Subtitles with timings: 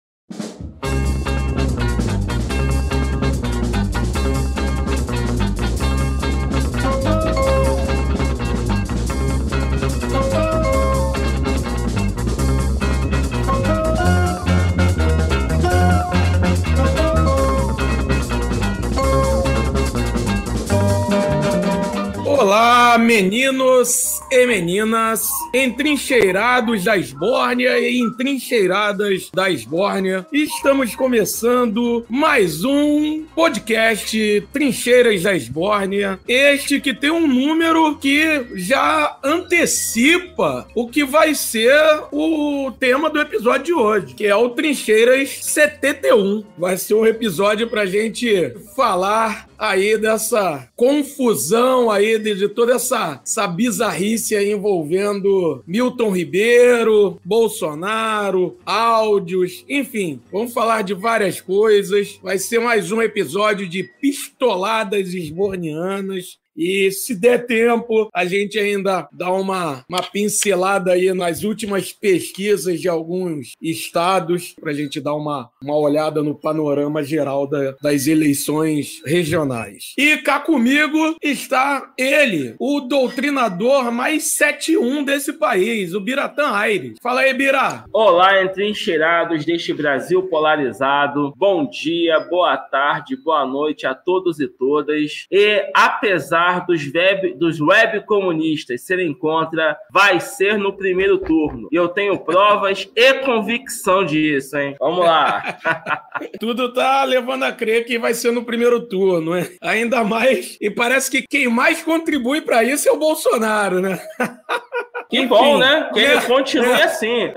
[22.52, 30.26] Olá, meninos e meninas, entrincheirados da Esbórnia e entrincheiradas da Esbórnia.
[30.30, 36.20] Estamos começando mais um podcast Trincheiras da Esbórnia.
[36.28, 41.72] Este que tem um número que já antecipa o que vai ser
[42.12, 46.44] o tema do episódio de hoje, que é o Trincheiras 71.
[46.58, 53.20] Vai ser um episódio pra gente falar aí dessa confusão aí de, de toda essa,
[53.24, 62.18] essa bizarrice aí envolvendo Milton Ribeiro, Bolsonaro, áudios, enfim, vamos falar de várias coisas.
[62.20, 66.41] Vai ser mais um episódio de pistoladas esbornianas.
[66.56, 72.80] E se der tempo, a gente ainda dá uma, uma pincelada aí nas últimas pesquisas
[72.80, 78.06] de alguns estados, para a gente dar uma, uma olhada no panorama geral da, das
[78.06, 79.94] eleições regionais.
[79.96, 86.98] E cá comigo está ele, o doutrinador mais 71 desse país, o Biratã Aires.
[87.02, 87.84] Fala aí, Bira.
[87.92, 91.32] Olá, entrincheirados deste Brasil polarizado.
[91.36, 95.26] Bom dia, boa tarde, boa noite a todos e todas.
[95.30, 101.68] E apesar dos web, dos web comunistas serem contra, vai ser no primeiro turno.
[101.70, 104.76] E eu tenho provas e convicção disso, hein?
[104.78, 105.58] Vamos lá.
[106.38, 109.48] Tudo tá levando a crer que vai ser no primeiro turno, né?
[109.60, 110.56] Ainda mais.
[110.60, 114.00] E parece que quem mais contribui para isso é o Bolsonaro, né?
[115.12, 115.90] Que Enfim, bom, né?
[115.92, 116.84] Que ele é, continue é.
[116.84, 117.30] assim.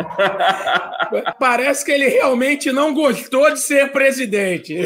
[1.37, 4.79] Parece que ele realmente não gostou de ser presidente.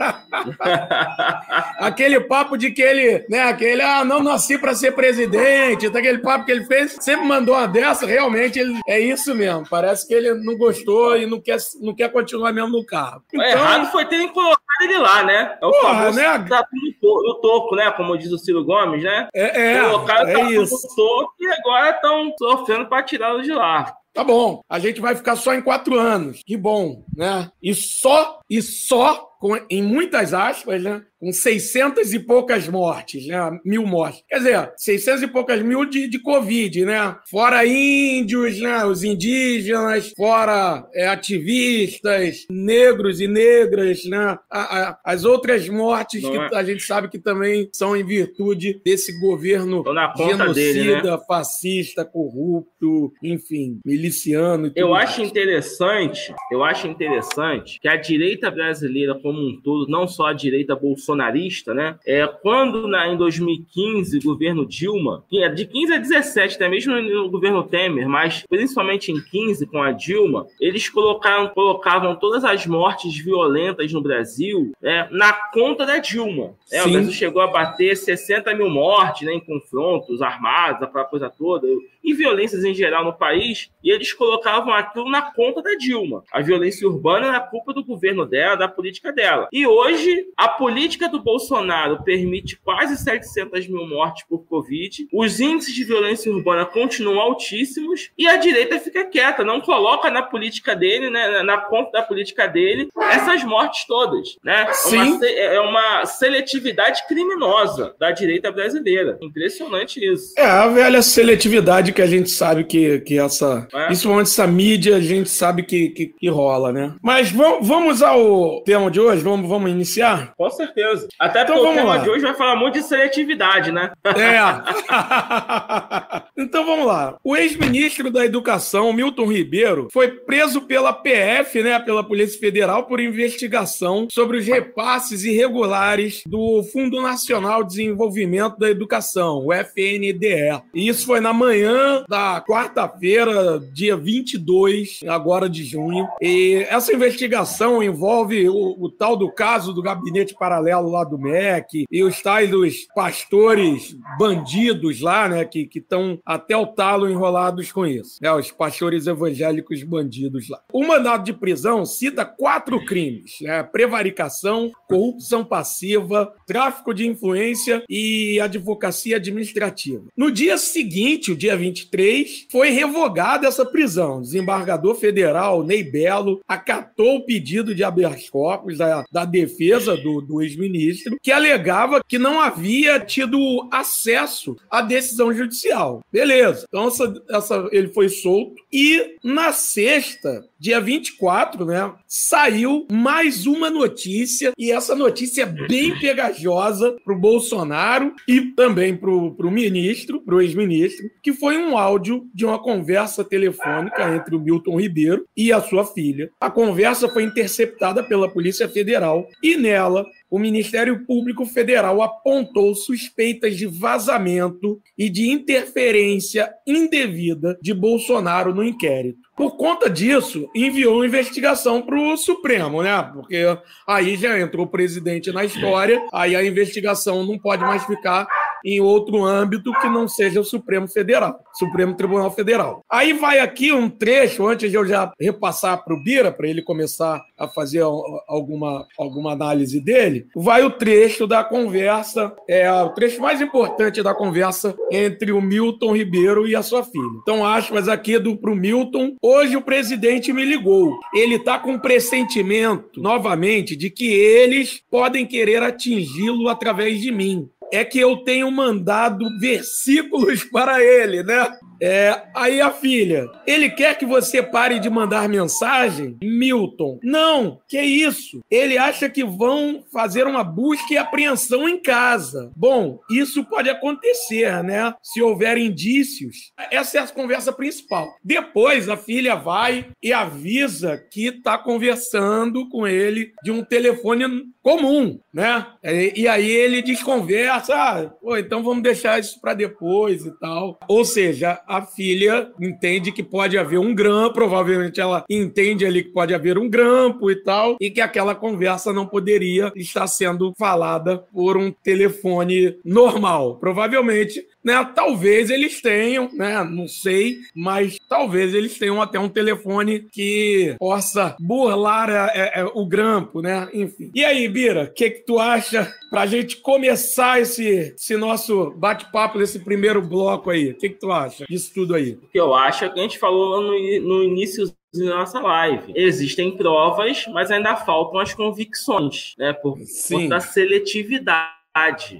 [1.78, 6.46] aquele papo de que ele, né, aquele, ah, não nasci para ser presidente, aquele papo
[6.46, 9.68] que ele fez, sempre mandou uma dessa, realmente ele, é isso mesmo.
[9.68, 13.22] Parece que ele não gostou e não quer, não quer continuar mesmo no carro.
[13.34, 15.58] Então, errado foi ter colocado ele lá, né?
[15.60, 16.46] É o porra, famoso né?
[16.48, 16.66] tá
[17.02, 17.90] no toco, né?
[17.92, 19.28] Como diz o Ciro Gomes, né?
[19.34, 19.80] É, é.
[19.82, 20.74] Colocaram é isso.
[20.74, 23.94] no toco e agora estão sofrendo para tirá-lo de lá.
[24.12, 26.42] Tá bom, a gente vai ficar só em quatro anos.
[26.44, 27.50] Que bom, né?
[27.62, 31.02] E só, e só, com, em muitas aspas, né?
[31.20, 33.60] Com 600 e poucas mortes, né?
[33.62, 34.24] Mil mortes.
[34.26, 37.16] Quer dizer, 600 e poucas mil de, de Covid, né?
[37.30, 38.84] Fora índios, né?
[38.86, 44.38] Os indígenas, fora é, ativistas, negros e negras, né?
[44.50, 46.58] A, a, as outras mortes Não que é.
[46.58, 49.84] a gente sabe que também são em virtude desse governo
[50.16, 51.18] genocida, dele, né?
[51.28, 54.72] fascista, corrupto, enfim, miliciano.
[54.74, 55.10] eu mais.
[55.10, 60.32] acho interessante, eu acho interessante que a direita brasileira como um todo, não só a
[60.32, 61.98] direita bolsonarista, bolsonarista, né?
[62.06, 65.24] É, quando na, em 2015 o governo Dilma,
[65.54, 69.92] de 15 a 17, até mesmo no governo Temer, mas principalmente em 15 com a
[69.92, 76.54] Dilma, eles colocaram, colocavam todas as mortes violentas no Brasil né, na conta da Dilma.
[76.70, 81.28] É, o Brasil chegou a bater 60 mil mortes né, em confrontos armados, aquela coisa
[81.28, 81.66] toda
[82.02, 86.24] e violências em geral no país, e eles colocavam aquilo na conta da Dilma.
[86.32, 89.48] A violência urbana era culpa do governo dela, da política dela.
[89.52, 95.74] E hoje, a política do Bolsonaro permite quase 700 mil mortes por Covid, os índices
[95.74, 101.10] de violência urbana continuam altíssimos, e a direita fica quieta, não coloca na política dele,
[101.10, 104.36] né, na conta da política dele, essas mortes todas.
[104.42, 104.66] Né?
[104.68, 104.96] É Sim.
[104.96, 109.18] Uma, é uma seletividade criminosa da direita brasileira.
[109.20, 110.34] Impressionante isso.
[110.38, 113.66] É, a velha seletividade que a gente sabe que, que essa.
[113.72, 113.86] É.
[113.86, 116.94] Principalmente essa mídia, a gente sabe que, que, que rola, né?
[117.02, 119.22] Mas vamos, vamos ao tema de hoje?
[119.22, 120.32] Vamos, vamos iniciar?
[120.36, 121.08] Com certeza.
[121.18, 121.98] Até então, porque o tema lá.
[121.98, 123.90] de hoje vai falar muito de seletividade, né?
[124.04, 124.40] É.
[126.36, 127.16] então vamos lá.
[127.22, 131.78] O ex-ministro da Educação, Milton Ribeiro, foi preso pela PF, né?
[131.78, 138.70] Pela Polícia Federal, por investigação sobre os repasses irregulares do Fundo Nacional de Desenvolvimento da
[138.70, 140.62] Educação, o FNDE.
[140.74, 146.06] E isso foi na manhã da quarta-feira, dia 22, agora de junho.
[146.20, 151.84] E essa investigação envolve o, o, tal do caso do gabinete paralelo lá do MEC
[151.90, 157.86] e os tais dos pastores bandidos lá, né, que estão até o talo enrolados com
[157.86, 158.18] isso.
[158.22, 160.60] É, os pastores evangélicos bandidos lá.
[160.72, 168.40] O mandado de prisão cita quatro crimes: né, prevaricação, corrupção passiva, tráfico de influência e
[168.40, 170.04] advocacia administrativa.
[170.16, 174.18] No dia seguinte, o dia 20 2023, foi revogada essa prisão.
[174.18, 180.20] O desembargador federal Ney Belo acatou o pedido de habeas corpus da, da defesa do,
[180.20, 186.02] do ex-ministro, que alegava que não havia tido acesso à decisão judicial.
[186.12, 186.66] Beleza.
[186.68, 188.54] Então, essa, essa, ele foi solto.
[188.72, 195.98] E na sexta, dia 24, né, saiu mais uma notícia, e essa notícia é bem
[195.98, 201.76] pegajosa para o Bolsonaro e também para o ministro, para o ex-ministro, que foi um
[201.76, 206.30] áudio de uma conversa telefônica entre o Milton Ribeiro e a sua filha.
[206.40, 213.56] A conversa foi interceptada pela Polícia Federal e nela o Ministério Público Federal apontou suspeitas
[213.56, 219.18] de vazamento e de interferência indevida de Bolsonaro no inquérito.
[219.36, 223.02] Por conta disso, enviou investigação para o Supremo, né?
[223.12, 223.44] Porque
[223.88, 228.28] aí já entrou o presidente na história, aí a investigação não pode mais ficar
[228.64, 232.84] em outro âmbito que não seja o Supremo Federal, Supremo Tribunal Federal.
[232.90, 236.62] Aí vai aqui um trecho, antes de eu já repassar para o Bira, para ele
[236.62, 237.82] começar a fazer
[238.28, 244.14] alguma, alguma análise dele, vai o trecho da conversa, é o trecho mais importante da
[244.14, 247.20] conversa entre o Milton Ribeiro e a sua filha.
[247.22, 249.16] Então, aspas aqui do pro Milton.
[249.22, 250.98] Hoje o presidente me ligou.
[251.14, 257.84] Ele está com pressentimento, novamente, de que eles podem querer atingi-lo através de mim é
[257.84, 261.48] que eu tenho mandado versículos para ele, né?
[261.80, 266.16] É, aí a filha, ele quer que você pare de mandar mensagem?
[266.22, 268.40] Milton, não, que isso?
[268.50, 272.52] Ele acha que vão fazer uma busca e apreensão em casa.
[272.56, 274.94] Bom, isso pode acontecer, né?
[275.02, 276.52] Se houver indícios.
[276.70, 278.08] Essa é a conversa principal.
[278.22, 285.18] Depois a filha vai e avisa que está conversando com ele de um telefone comum,
[285.32, 285.66] né?
[285.82, 290.78] E, aí ele desconversa, ah, então vamos deixar isso para depois e tal.
[290.88, 296.10] Ou seja, a filha entende que pode haver um grampo, provavelmente ela entende ali que
[296.10, 301.18] pode haver um grampo e tal, e que aquela conversa não poderia estar sendo falada
[301.32, 303.58] por um telefone normal.
[303.60, 304.84] Provavelmente né?
[304.94, 306.62] Talvez eles tenham, né?
[306.64, 312.66] Não sei, mas talvez eles tenham até um telefone que possa burlar a, a, a,
[312.74, 313.68] o grampo, né?
[313.72, 314.10] Enfim.
[314.14, 319.38] E aí, Bira, o que, que tu acha pra gente começar esse, esse nosso bate-papo
[319.38, 320.70] desse primeiro bloco aí?
[320.70, 322.12] O que, que tu acha disso tudo aí?
[322.12, 325.92] O que eu acho é que a gente falou no, no início da nossa live.
[325.94, 329.52] Existem provas, mas ainda faltam as convicções, né?
[329.52, 331.59] Por conta da seletividade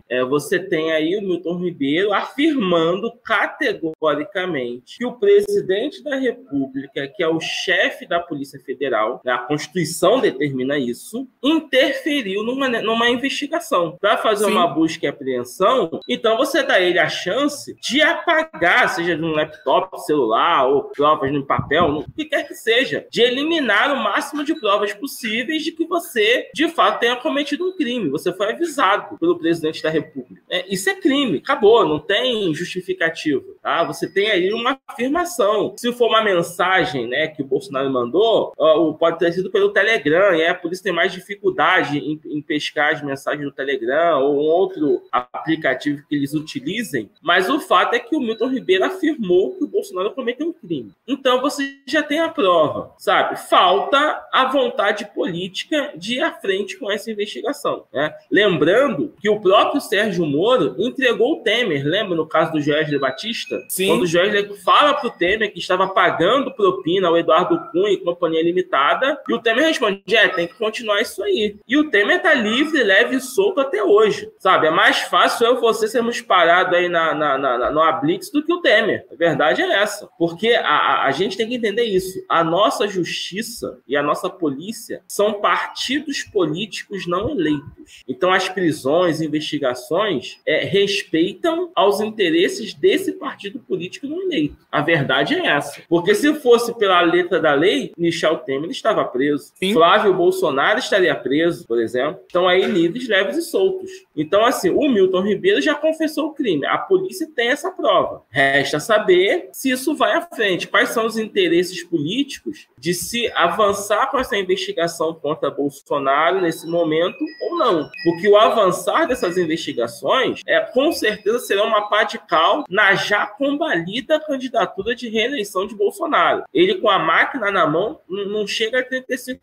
[0.08, 7.22] É, você tem aí o Milton Ribeiro afirmando categoricamente que o presidente da República, que
[7.22, 13.96] é o chefe da Polícia Federal, né, a Constituição determina isso, interferiu numa, numa investigação
[14.00, 14.52] para fazer Sim.
[14.52, 16.00] uma busca e apreensão.
[16.08, 21.44] Então você dá ele a chance de apagar, seja no laptop, celular ou provas no
[21.44, 25.86] papel, no que quer que seja, de eliminar o máximo de provas possíveis de que
[25.86, 28.10] você de fato tenha cometido um crime.
[28.10, 30.42] Você foi avisado pelo presidente da República.
[30.48, 33.56] É, isso é crime, acabou, não tem justificativo.
[33.62, 33.82] Tá?
[33.84, 35.74] Você tem aí uma afirmação.
[35.76, 38.52] Se for uma mensagem né, que o Bolsonaro mandou,
[38.98, 42.92] pode ter sido pelo Telegram, e é por isso tem mais dificuldade em, em pescar
[42.92, 47.10] as mensagens do Telegram ou um outro aplicativo que eles utilizem.
[47.22, 50.92] Mas o fato é que o Milton Ribeiro afirmou que o Bolsonaro cometeu um crime.
[51.06, 53.36] Então você já tem a prova, sabe?
[53.48, 57.84] Falta a vontade política de ir à frente com essa investigação.
[57.92, 58.14] Né?
[58.30, 63.56] Lembrando que o próprio Sérgio Moro entregou o Temer, lembra no caso do Joesley Batista?
[63.68, 63.88] Sim.
[63.88, 67.96] Quando o Joesley fala para o Temer que estava pagando propina ao Eduardo Cunha e
[67.96, 71.56] Companhia Limitada, e o Temer responde: é, tem que continuar isso aí.
[71.66, 74.66] E o Temer está livre, leve e solto até hoje, sabe?
[74.66, 78.42] É mais fácil eu e você sermos parados aí na, na, na, no Ablitz do
[78.42, 79.06] que o Temer.
[79.10, 80.08] A verdade é essa.
[80.18, 82.24] Porque a, a, a gente tem que entender isso.
[82.28, 88.02] A nossa justiça e a nossa polícia são partidos políticos não eleitos.
[88.08, 94.56] Então as prisões, investigações é, respeitam aos interesses desse partido político não eleito.
[94.70, 95.82] A verdade é essa.
[95.88, 99.52] Porque se fosse pela letra da lei, Michel Temer estava preso.
[99.54, 99.72] Sim.
[99.72, 102.20] Flávio Bolsonaro estaria preso, por exemplo.
[102.26, 103.90] Então aí livres, leves e soltos.
[104.16, 106.66] Então assim, o Milton Ribeiro já confessou o crime.
[106.66, 108.22] A polícia tem essa prova.
[108.30, 110.68] Resta saber se isso vai à frente.
[110.68, 117.18] Quais são os interesses políticos de se avançar com essa investigação contra Bolsonaro nesse momento
[117.42, 117.88] ou não?
[118.04, 123.26] Porque o avançar dessas investigações é com certeza será uma pá de cal na já
[123.26, 126.44] combalida candidatura de reeleição de Bolsonaro.
[126.54, 129.38] Ele com a máquina na mão não chega a 35%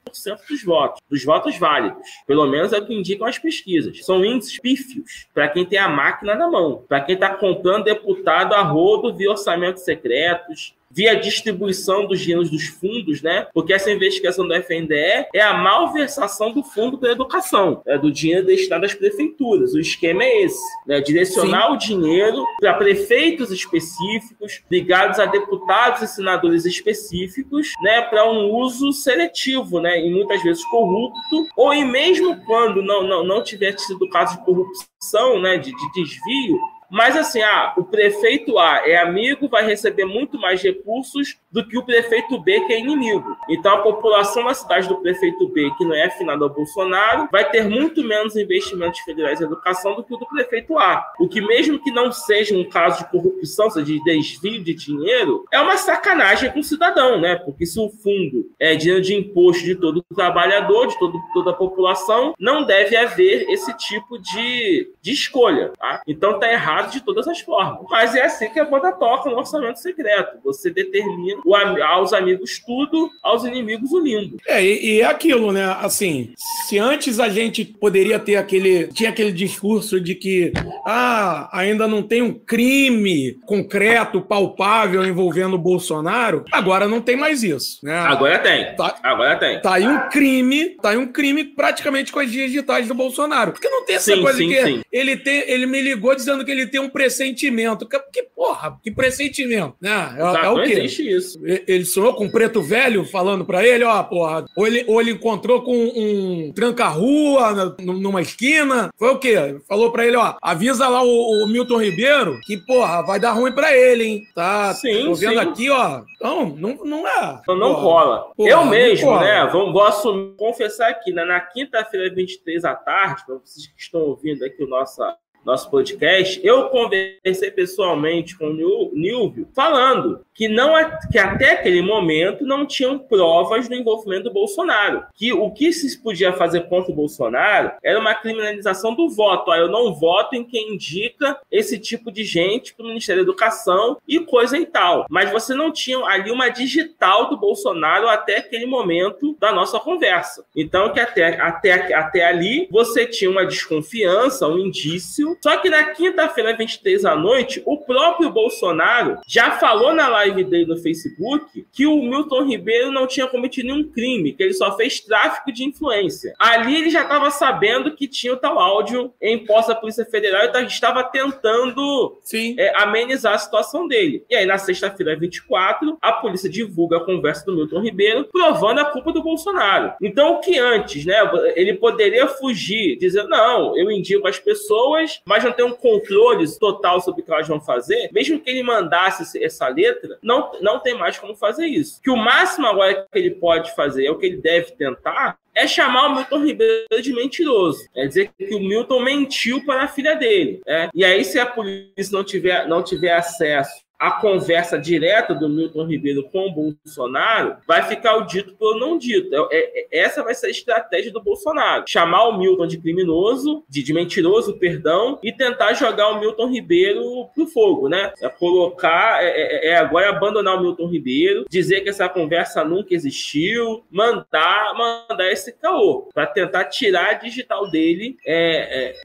[0.49, 2.07] dos votos, dos votos válidos.
[2.25, 4.05] Pelo menos é o que indicam as pesquisas.
[4.05, 8.53] São índices pífios para quem tem a máquina na mão, para quem está comprando deputado
[8.53, 13.47] a rodo via orçamentos secretos, via distribuição dos dinheiros dos fundos, né?
[13.53, 18.45] Porque essa investigação do FNDE é a malversação do fundo da educação, é do dinheiro
[18.45, 19.73] destinado às prefeituras.
[19.73, 21.01] O esquema é esse, né?
[21.01, 21.73] Direcionar Sim.
[21.73, 28.01] o dinheiro para prefeitos específicos, ligados a deputados e senadores específicos, né?
[28.03, 29.99] Para um uso seletivo, né?
[29.99, 34.45] E muitas vezes corrupto, ou e mesmo quando não, não, não tiver sido caso de
[34.45, 35.57] corrupção, né?
[35.57, 40.61] de, de desvio, mas assim, ah, o prefeito A é amigo, vai receber muito mais
[40.61, 43.35] recursos do que o prefeito B, que é inimigo.
[43.49, 47.49] Então a população da cidade do prefeito B, que não é afinada ao Bolsonaro, vai
[47.49, 51.05] ter muito menos investimentos federais em educação do que o do prefeito A.
[51.19, 55.45] O que, mesmo que não seja um caso de corrupção, seja de desvio de dinheiro,
[55.51, 57.35] é uma sacanagem com o cidadão, né?
[57.35, 61.53] Porque se o fundo é dinheiro de imposto de todo trabalhador, de todo, toda a
[61.53, 65.71] população, não deve haver esse tipo de, de escolha.
[65.77, 66.01] Tá?
[66.07, 67.85] Então tá errado de todas as formas.
[67.89, 70.37] Mas é assim que a banda toca no orçamento secreto.
[70.43, 74.37] Você determina o, aos amigos tudo, aos inimigos o lindo.
[74.47, 75.65] É, e, e é aquilo, né?
[75.81, 76.33] Assim,
[76.67, 78.87] se antes a gente poderia ter aquele.
[78.87, 80.53] Tinha aquele discurso de que
[80.85, 87.43] ah, ainda não tem um crime concreto, palpável envolvendo o Bolsonaro, agora não tem mais
[87.43, 87.79] isso.
[87.83, 87.97] Né?
[87.97, 88.75] Agora tem.
[88.75, 89.61] Tá, agora tem.
[89.61, 93.51] Tá aí um crime, tá aí um crime praticamente com as digitais do Bolsonaro.
[93.51, 94.81] Porque não tem essa sim, coisa sim, que sim.
[94.91, 95.43] ele tem.
[95.47, 97.87] Ele me ligou dizendo que ele tem um pressentimento.
[97.87, 100.15] Que, porra, que pressentimento, né?
[100.17, 100.75] É, Exato, é o quê?
[100.75, 101.39] Não existe isso.
[101.43, 105.11] Ele sonhou com um preto velho falando para ele, ó, porra, ou ele, ou ele
[105.11, 108.89] encontrou com um tranca-rua numa esquina.
[108.97, 109.59] Foi o quê?
[109.67, 113.51] Falou para ele, ó, avisa lá o, o, Milton Ribeiro que, porra, vai dar ruim
[113.51, 114.27] para ele, hein?
[114.33, 114.73] Tá?
[114.73, 115.49] Sim, Tô vendo sim.
[115.49, 116.01] aqui, ó.
[116.15, 117.41] Então, não, não é.
[117.47, 118.31] Não, não rola.
[118.35, 119.47] Porra, Eu mesmo, né?
[119.51, 121.25] Vou, vou assumir, confessar aqui, né?
[121.25, 125.01] na quinta-feira, 23 à tarde, para vocês que estão ouvindo aqui o nosso
[125.47, 130.73] nosso podcast, eu conversei pessoalmente com o Nilvio, falando que, não,
[131.09, 135.05] que até aquele momento não tinham provas do envolvimento do Bolsonaro.
[135.15, 139.49] Que o que se podia fazer contra o Bolsonaro era uma criminalização do voto.
[139.49, 143.31] Ah, eu não voto em quem indica esse tipo de gente para o Ministério da
[143.31, 145.05] Educação e coisa e tal.
[145.09, 150.45] Mas você não tinha ali uma digital do Bolsonaro até aquele momento da nossa conversa.
[150.53, 155.36] Então, que até, até, até ali você tinha uma desconfiança, um indício.
[155.41, 160.65] Só que na quinta-feira, 23 à noite, o próprio Bolsonaro já falou na live dele
[160.65, 164.99] no Facebook que o Milton Ribeiro não tinha cometido nenhum crime, que ele só fez
[164.99, 166.33] tráfico de influência.
[166.39, 170.43] Ali ele já estava sabendo que tinha o tal áudio em posse da Polícia Federal
[170.43, 172.19] e estava tentando
[172.57, 174.23] é, amenizar a situação dele.
[174.29, 178.85] E aí, na sexta-feira, 24, a polícia divulga a conversa do Milton Ribeiro, provando a
[178.85, 179.93] culpa do Bolsonaro.
[180.01, 181.17] Então, o que antes, né?
[181.55, 187.01] Ele poderia fugir, dizendo, não, eu indico as pessoas, mas não tem um controle total
[187.01, 188.09] sobre o que elas vão fazer.
[188.11, 192.01] Mesmo que ele mandasse essa letra, não, não tem mais como fazer isso.
[192.01, 195.67] Que o máximo agora que ele pode fazer, é o que ele deve tentar, é
[195.67, 197.83] chamar o Milton Ribeiro de mentiroso.
[197.95, 200.61] É dizer que o Milton mentiu para a filha dele.
[200.65, 200.89] É?
[200.93, 205.85] E aí, se a polícia não tiver, não tiver acesso a conversa direta do Milton
[205.85, 209.33] Ribeiro com o Bolsonaro, vai ficar o dito pelo não dito.
[209.33, 211.85] É, é, é, essa vai ser a estratégia do Bolsonaro.
[211.87, 217.27] Chamar o Milton de criminoso, de, de mentiroso, perdão, e tentar jogar o Milton Ribeiro
[217.33, 218.11] pro fogo, né?
[218.21, 222.93] É colocar, é, é, é agora abandonar o Milton Ribeiro, dizer que essa conversa nunca
[222.93, 228.17] existiu, mandar, mandar esse caô, para tentar tirar a digital dele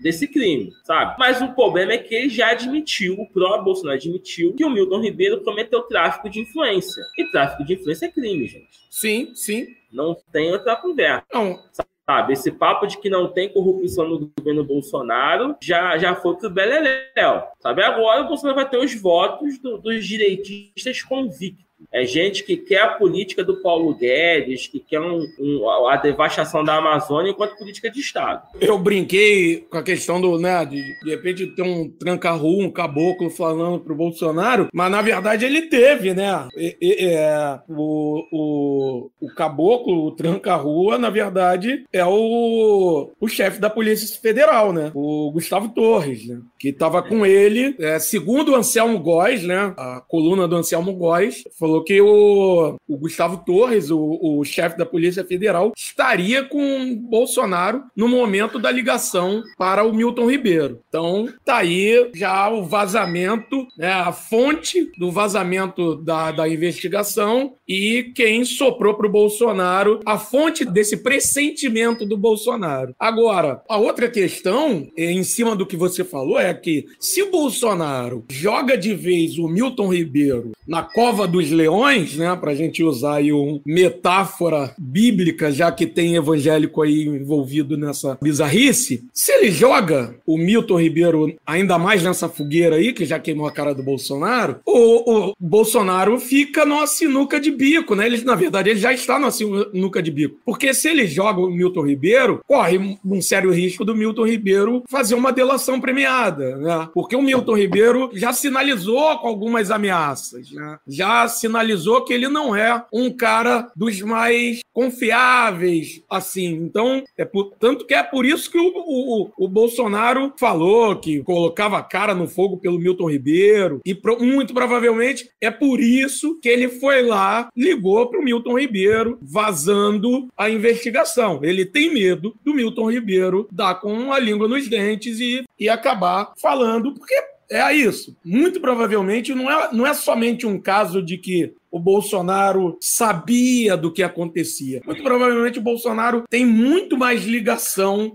[0.00, 1.16] desse crime, sabe?
[1.18, 4.81] Mas o problema é que ele já admitiu, o próprio Bolsonaro admitiu que o Milton
[4.82, 7.02] Milton Ribeiro cometeu tráfico de influência.
[7.18, 8.68] E tráfico de influência é crime, gente.
[8.90, 9.66] Sim, sim.
[9.90, 11.24] Não tem outra conversa.
[11.32, 11.58] Não.
[12.04, 16.50] Sabe, esse papo de que não tem corrupção no governo Bolsonaro já, já foi pro
[16.50, 17.44] Beleléu.
[17.60, 21.64] Sabe, agora o Bolsonaro vai ter os votos do, dos direitistas convictos.
[21.90, 26.64] É gente que quer a política do Paulo Guedes, que quer um, um, a devastação
[26.64, 28.42] da Amazônia enquanto política de Estado.
[28.60, 33.30] Eu brinquei com a questão do, né, de, de repente ter um tranca-rua, um caboclo
[33.30, 36.48] falando pro Bolsonaro, mas na verdade ele teve, né?
[36.56, 43.60] E, e, é, o, o, o caboclo, o tranca-rua, na verdade, é o, o chefe
[43.60, 44.90] da Polícia Federal, né?
[44.94, 46.40] O Gustavo Torres, né?
[46.62, 49.74] Que estava com ele, é, segundo o Anselmo Góes, né?
[49.76, 54.86] A coluna do Anselmo Góes, falou que o, o Gustavo Torres, o, o chefe da
[54.86, 60.78] Polícia Federal, estaria com Bolsonaro no momento da ligação para o Milton Ribeiro.
[60.88, 68.12] Então, tá aí já o vazamento, né, a fonte do vazamento da, da investigação e
[68.14, 72.94] quem soprou para o Bolsonaro a fonte desse pressentimento do Bolsonaro.
[73.00, 78.24] Agora, a outra questão, em cima do que você falou, é que se o Bolsonaro
[78.30, 83.16] joga de vez o Milton Ribeiro na cova dos leões, né, para a gente usar
[83.16, 90.14] aí uma metáfora bíblica, já que tem evangélico aí envolvido nessa bizarrice, se ele joga
[90.26, 94.60] o Milton Ribeiro ainda mais nessa fogueira aí, que já queimou a cara do Bolsonaro,
[94.66, 98.06] o, o Bolsonaro fica numa sinuca de bico, né?
[98.06, 100.38] Ele, na verdade, ele já está numa sinuca de bico.
[100.44, 105.14] Porque se ele joga o Milton Ribeiro, corre um sério risco do Milton Ribeiro fazer
[105.14, 106.88] uma delação premiada, né?
[106.94, 110.78] Porque o Milton Ribeiro já sinalizou com algumas ameaças, né?
[110.86, 116.54] Já sinalizou sinalizou que ele não é um cara dos mais confiáveis, assim.
[116.54, 121.22] Então, é por, tanto que é por isso que o, o, o Bolsonaro falou que
[121.22, 126.38] colocava a cara no fogo pelo Milton Ribeiro, e pro, muito provavelmente é por isso
[126.40, 131.40] que ele foi lá, ligou para o Milton Ribeiro, vazando a investigação.
[131.42, 136.31] Ele tem medo do Milton Ribeiro dar com a língua nos dentes e, e acabar
[136.40, 137.14] falando, porque
[137.50, 138.16] é isso.
[138.24, 143.90] Muito provavelmente não é, não é somente um caso de que o Bolsonaro sabia do
[143.90, 144.82] que acontecia.
[144.84, 148.14] Muito provavelmente o Bolsonaro tem muito mais ligação